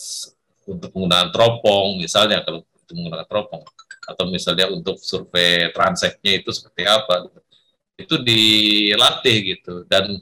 untuk 0.69 0.89
penggunaan 0.93 1.33
teropong 1.33 1.99
misalnya 1.99 2.45
kalau 2.45 2.63
itu 2.89 2.97
menggunakan 2.97 3.29
teropong. 3.29 3.61
Atau 4.09 4.25
misalnya 4.33 4.65
untuk 4.73 4.97
survei 4.97 5.69
transeknya 5.69 6.41
itu 6.41 6.49
seperti 6.49 6.89
apa 6.89 7.29
itu 7.93 8.15
dilatih 8.17 9.37
gitu. 9.53 9.85
Dan 9.85 10.17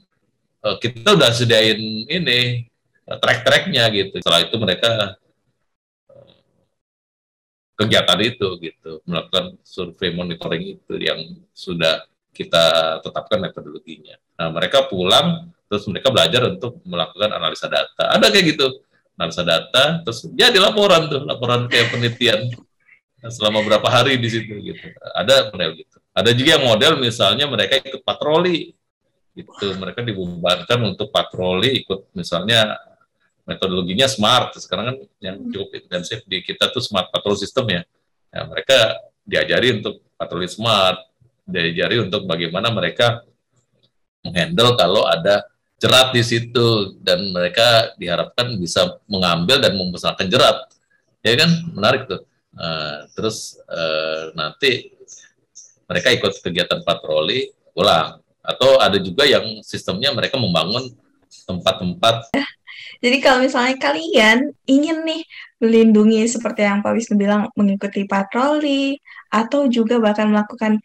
uh, 0.60 0.76
kita 0.76 1.16
udah 1.16 1.32
sediain 1.32 1.80
ini 2.04 2.68
uh, 3.08 3.16
track-tracknya 3.16 3.88
gitu. 3.96 4.20
Setelah 4.20 4.44
itu 4.44 4.56
mereka 4.60 5.16
uh, 6.12 6.36
kegiatan 7.80 8.20
itu 8.20 8.48
gitu. 8.60 9.00
Melakukan 9.08 9.56
survei 9.64 10.12
monitoring 10.12 10.76
itu 10.76 10.94
yang 11.00 11.24
sudah 11.56 12.04
kita 12.36 12.98
tetapkan 13.00 13.40
metodologinya. 13.40 14.20
Nah 14.36 14.52
mereka 14.52 14.84
pulang 14.84 15.48
terus 15.64 15.88
mereka 15.88 16.12
belajar 16.12 16.44
untuk 16.52 16.84
melakukan 16.84 17.32
analisa 17.32 17.72
data. 17.72 18.12
Ada 18.12 18.28
kayak 18.28 18.46
gitu 18.52 18.84
analisa 19.18 19.42
data, 19.42 19.98
terus 20.06 20.22
dia 20.30 20.54
di 20.54 20.62
laporan 20.62 21.10
tuh, 21.10 21.26
laporan 21.26 21.66
kayak 21.66 21.90
penelitian 21.90 22.54
selama 23.26 23.66
berapa 23.66 23.88
hari 23.90 24.14
di 24.14 24.30
situ 24.30 24.54
gitu. 24.62 24.94
Ada 25.10 25.50
model 25.50 25.74
gitu. 25.74 25.98
Ada 26.14 26.30
juga 26.30 26.50
yang 26.54 26.64
model 26.70 26.92
misalnya 27.02 27.50
mereka 27.50 27.82
ikut 27.82 28.02
patroli 28.06 28.74
Itu 29.38 29.70
mereka 29.78 30.02
dibubarkan 30.02 30.82
untuk 30.82 31.14
patroli 31.14 31.82
ikut 31.86 32.10
misalnya 32.10 32.74
metodologinya 33.46 34.10
smart. 34.10 34.58
Sekarang 34.58 34.90
kan 34.90 34.96
yang 35.22 35.38
hmm. 35.38 35.50
cukup 35.54 35.68
intensif 35.78 36.26
di 36.26 36.42
kita 36.42 36.74
tuh 36.74 36.82
smart 36.82 37.10
patrol 37.14 37.38
system 37.38 37.70
ya. 37.70 37.82
ya 38.34 38.42
mereka 38.50 38.98
diajari 39.22 39.78
untuk 39.78 40.02
patroli 40.18 40.50
smart, 40.50 40.98
diajari 41.46 42.02
untuk 42.02 42.26
bagaimana 42.26 42.74
mereka 42.74 43.22
menghandle 44.26 44.74
kalau 44.74 45.06
ada 45.06 45.46
jerat 45.78 46.10
di 46.10 46.22
situ 46.26 46.98
dan 47.00 47.30
mereka 47.30 47.94
diharapkan 47.96 48.58
bisa 48.58 48.98
mengambil 49.06 49.62
dan 49.62 49.78
membesarkan 49.78 50.26
jerat. 50.26 50.66
Ya 51.22 51.38
kan? 51.38 51.50
Menarik 51.74 52.10
tuh. 52.10 52.22
Uh, 52.58 53.06
terus 53.14 53.54
uh, 53.70 54.34
nanti 54.34 54.90
mereka 55.86 56.10
ikut 56.10 56.42
kegiatan 56.42 56.82
patroli 56.82 57.54
pulang 57.70 58.18
atau 58.42 58.82
ada 58.82 58.98
juga 58.98 59.22
yang 59.22 59.62
sistemnya 59.62 60.10
mereka 60.10 60.34
membangun 60.34 60.90
tempat-tempat 61.46 62.34
jadi 62.98 63.16
kalau 63.22 63.38
misalnya 63.46 63.74
kalian 63.78 64.50
ingin 64.66 65.06
nih 65.06 65.22
melindungi 65.58 66.22
seperti 66.30 66.62
yang 66.62 66.82
Pak 66.82 66.94
Wisnu 66.94 67.18
bilang 67.18 67.50
mengikuti 67.58 68.06
patroli 68.06 68.98
atau 69.30 69.66
juga 69.66 69.98
bahkan 69.98 70.30
melakukan 70.30 70.78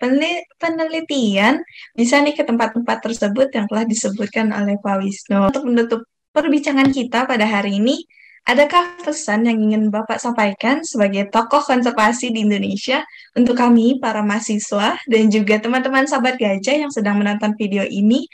penelitian 0.57 1.61
bisa 1.93 2.17
nih 2.21 2.33
ke 2.33 2.41
tempat-tempat 2.41 2.97
tersebut 3.05 3.53
yang 3.53 3.65
telah 3.69 3.85
disebutkan 3.85 4.49
oleh 4.49 4.81
Pak 4.81 4.97
Wisnu. 5.01 5.53
Untuk 5.53 5.63
menutup 5.69 6.01
perbincangan 6.33 6.89
kita 6.89 7.29
pada 7.29 7.45
hari 7.45 7.77
ini, 7.77 8.01
adakah 8.49 8.97
pesan 9.05 9.45
yang 9.45 9.61
ingin 9.61 9.93
Bapak 9.93 10.17
sampaikan 10.17 10.81
sebagai 10.81 11.29
tokoh 11.29 11.61
konservasi 11.61 12.33
di 12.33 12.41
Indonesia 12.41 13.05
untuk 13.37 13.53
kami 13.53 14.01
para 14.01 14.25
mahasiswa 14.25 14.97
dan 15.05 15.23
juga 15.29 15.61
teman-teman 15.61 16.09
sahabat 16.09 16.41
gajah 16.41 16.81
yang 16.81 16.91
sedang 16.91 17.21
menonton 17.21 17.53
video 17.55 17.85
ini 17.85 18.25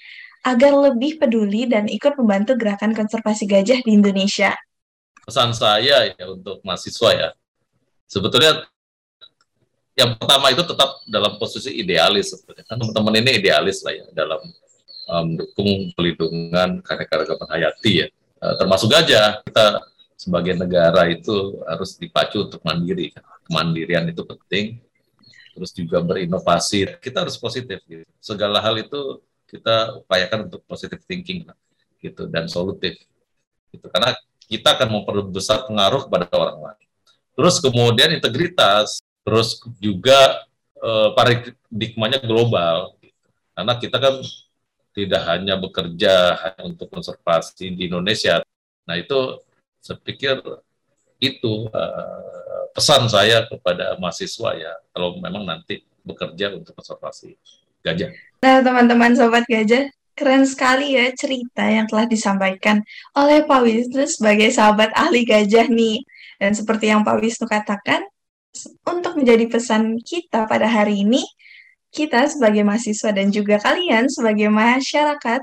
agar 0.46 0.72
lebih 0.92 1.20
peduli 1.20 1.68
dan 1.68 1.88
ikut 1.92 2.16
membantu 2.16 2.56
gerakan 2.56 2.96
konservasi 2.96 3.46
gajah 3.46 3.80
di 3.84 3.92
Indonesia? 3.96 4.56
Pesan 5.26 5.54
saya 5.54 6.10
ya 6.16 6.26
untuk 6.26 6.64
mahasiswa 6.66 7.10
ya, 7.14 7.30
sebetulnya 8.10 8.66
yang 10.00 10.16
pertama 10.16 10.48
itu 10.50 10.64
tetap 10.64 11.04
dalam 11.06 11.36
posisi 11.36 11.76
idealis 11.76 12.32
sebetulnya. 12.32 12.64
Kan 12.66 12.80
teman-teman 12.80 13.20
ini 13.20 13.32
idealis 13.44 13.84
lah 13.84 13.94
ya 13.94 14.06
dalam 14.16 14.42
mendukung 15.10 15.70
um, 15.70 15.94
pelindungan 15.98 16.80
karya-karya 16.86 17.36
hayati 17.50 17.92
ya, 18.06 18.08
uh, 18.42 18.56
termasuk 18.56 18.88
gajah. 18.90 19.44
Kita 19.44 19.84
sebagai 20.16 20.56
negara 20.56 21.08
itu 21.12 21.60
harus 21.68 22.00
dipacu 22.00 22.48
untuk 22.48 22.64
mandiri. 22.64 23.12
Kemandirian 23.50 24.08
itu 24.08 24.24
penting. 24.24 24.80
Terus 25.58 25.72
juga 25.76 26.00
berinovasi. 26.00 27.00
Kita 27.04 27.28
harus 27.28 27.36
positif. 27.36 27.84
Gitu. 27.84 28.08
Segala 28.24 28.64
hal 28.64 28.80
itu 28.80 29.20
kita 29.50 30.06
upayakan 30.06 30.46
untuk 30.46 30.62
positive 30.70 31.02
thinking 31.10 31.50
gitu 32.00 32.30
dan 32.30 32.46
solutif 32.46 32.96
gitu. 33.74 33.86
Karena 33.90 34.14
kita 34.46 34.78
akan 34.78 35.02
memperbesar 35.02 35.66
pengaruh 35.66 36.06
kepada 36.06 36.30
orang 36.38 36.60
lain. 36.62 36.88
Terus 37.34 37.56
kemudian 37.58 38.14
integritas 38.14 39.02
terus 39.26 39.62
juga 39.82 40.46
eh, 40.80 41.10
paradigmanya 41.18 42.22
global 42.24 42.98
gitu. 43.02 43.28
karena 43.54 43.74
kita 43.78 43.98
kan 44.00 44.16
tidak 44.96 45.22
hanya 45.30 45.56
bekerja 45.60 46.14
hanya 46.44 46.62
untuk 46.66 46.88
konservasi 46.90 47.74
di 47.74 47.88
Indonesia. 47.88 48.42
Nah 48.90 48.96
itu 48.98 49.38
saya 49.80 49.98
pikir 50.02 50.40
itu 51.20 51.68
uh, 51.72 52.64
pesan 52.72 53.12
saya 53.12 53.44
kepada 53.48 54.00
mahasiswa 54.00 54.56
ya 54.56 54.74
kalau 54.96 55.20
memang 55.20 55.44
nanti 55.44 55.84
bekerja 56.04 56.56
untuk 56.56 56.76
konservasi 56.80 57.36
gajah. 57.84 58.12
Nah, 58.40 58.64
teman-teman 58.64 59.12
sobat 59.16 59.44
gajah, 59.48 59.92
keren 60.16 60.44
sekali 60.48 60.96
ya 60.96 61.12
cerita 61.16 61.68
yang 61.68 61.88
telah 61.88 62.08
disampaikan 62.08 62.84
oleh 63.16 63.44
Pak 63.44 63.62
Wisnu 63.64 64.04
sebagai 64.08 64.52
sahabat 64.52 64.92
ahli 64.96 65.24
gajah 65.28 65.68
nih. 65.68 66.04
Dan 66.40 66.56
seperti 66.56 66.92
yang 66.92 67.04
Pak 67.04 67.20
Wisnu 67.20 67.48
katakan, 67.48 68.04
untuk 68.88 69.16
menjadi 69.20 69.46
pesan 69.48 70.00
kita 70.00 70.48
pada 70.48 70.68
hari 70.68 71.04
ini, 71.04 71.24
kita 71.90 72.30
sebagai 72.30 72.62
mahasiswa 72.62 73.12
dan 73.12 73.34
juga 73.34 73.58
kalian 73.60 74.08
sebagai 74.08 74.48
masyarakat 74.48 75.42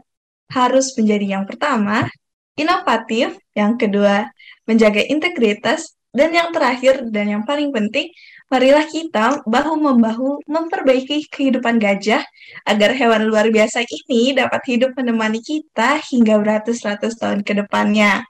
harus 0.52 0.94
menjadi 0.94 1.40
yang 1.40 1.44
pertama, 1.44 2.06
inovatif, 2.54 3.34
yang 3.52 3.74
kedua, 3.74 4.30
menjaga 4.64 5.02
integritas, 5.04 5.96
dan 6.16 6.32
yang 6.32 6.48
terakhir 6.48 7.04
dan 7.12 7.28
yang 7.28 7.42
paling 7.44 7.68
penting, 7.74 8.08
marilah 8.46 8.86
kita 8.86 9.42
bahu-membahu 9.42 10.46
memperbaiki 10.46 11.26
kehidupan 11.26 11.82
gajah 11.82 12.22
agar 12.62 12.90
hewan 12.94 13.26
luar 13.26 13.50
biasa 13.50 13.82
ini 13.82 14.34
dapat 14.38 14.62
hidup 14.70 14.94
menemani 14.94 15.42
kita 15.42 15.98
hingga 16.06 16.38
beratus-ratus 16.38 17.18
tahun 17.18 17.42
ke 17.42 17.66
depannya. 17.66 18.22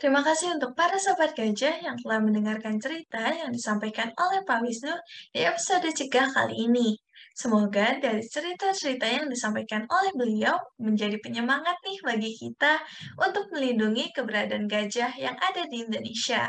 Terima 0.00 0.24
kasih 0.24 0.56
untuk 0.56 0.72
para 0.72 0.96
sobat 0.96 1.36
gajah 1.36 1.76
yang 1.84 1.92
telah 2.00 2.24
mendengarkan 2.24 2.80
cerita 2.80 3.20
yang 3.36 3.52
disampaikan 3.52 4.08
oleh 4.16 4.40
Pak 4.48 4.64
Wisnu 4.64 4.96
di 5.28 5.44
episode 5.44 5.84
Cegah 5.92 6.32
kali 6.32 6.56
ini. 6.56 6.96
Semoga 7.36 8.00
dari 8.00 8.24
cerita-cerita 8.24 9.04
yang 9.04 9.28
disampaikan 9.28 9.84
oleh 9.92 10.12
beliau 10.16 10.56
menjadi 10.80 11.20
penyemangat 11.20 11.76
nih 11.84 11.98
bagi 12.00 12.32
kita 12.32 12.80
untuk 13.20 13.52
melindungi 13.52 14.08
keberadaan 14.16 14.64
gajah 14.64 15.12
yang 15.20 15.36
ada 15.36 15.68
di 15.68 15.84
Indonesia. 15.84 16.48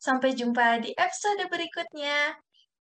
Sampai 0.00 0.32
jumpa 0.32 0.80
di 0.80 0.96
episode 0.96 1.44
berikutnya. 1.52 2.32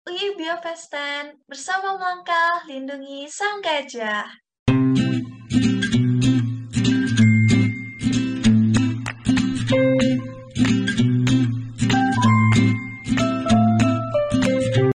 UI 0.04 0.36
Biofesten 0.36 1.40
bersama 1.48 1.96
melangkah 1.96 2.68
lindungi 2.68 3.24
sang 3.24 3.64
gajah. 3.64 4.28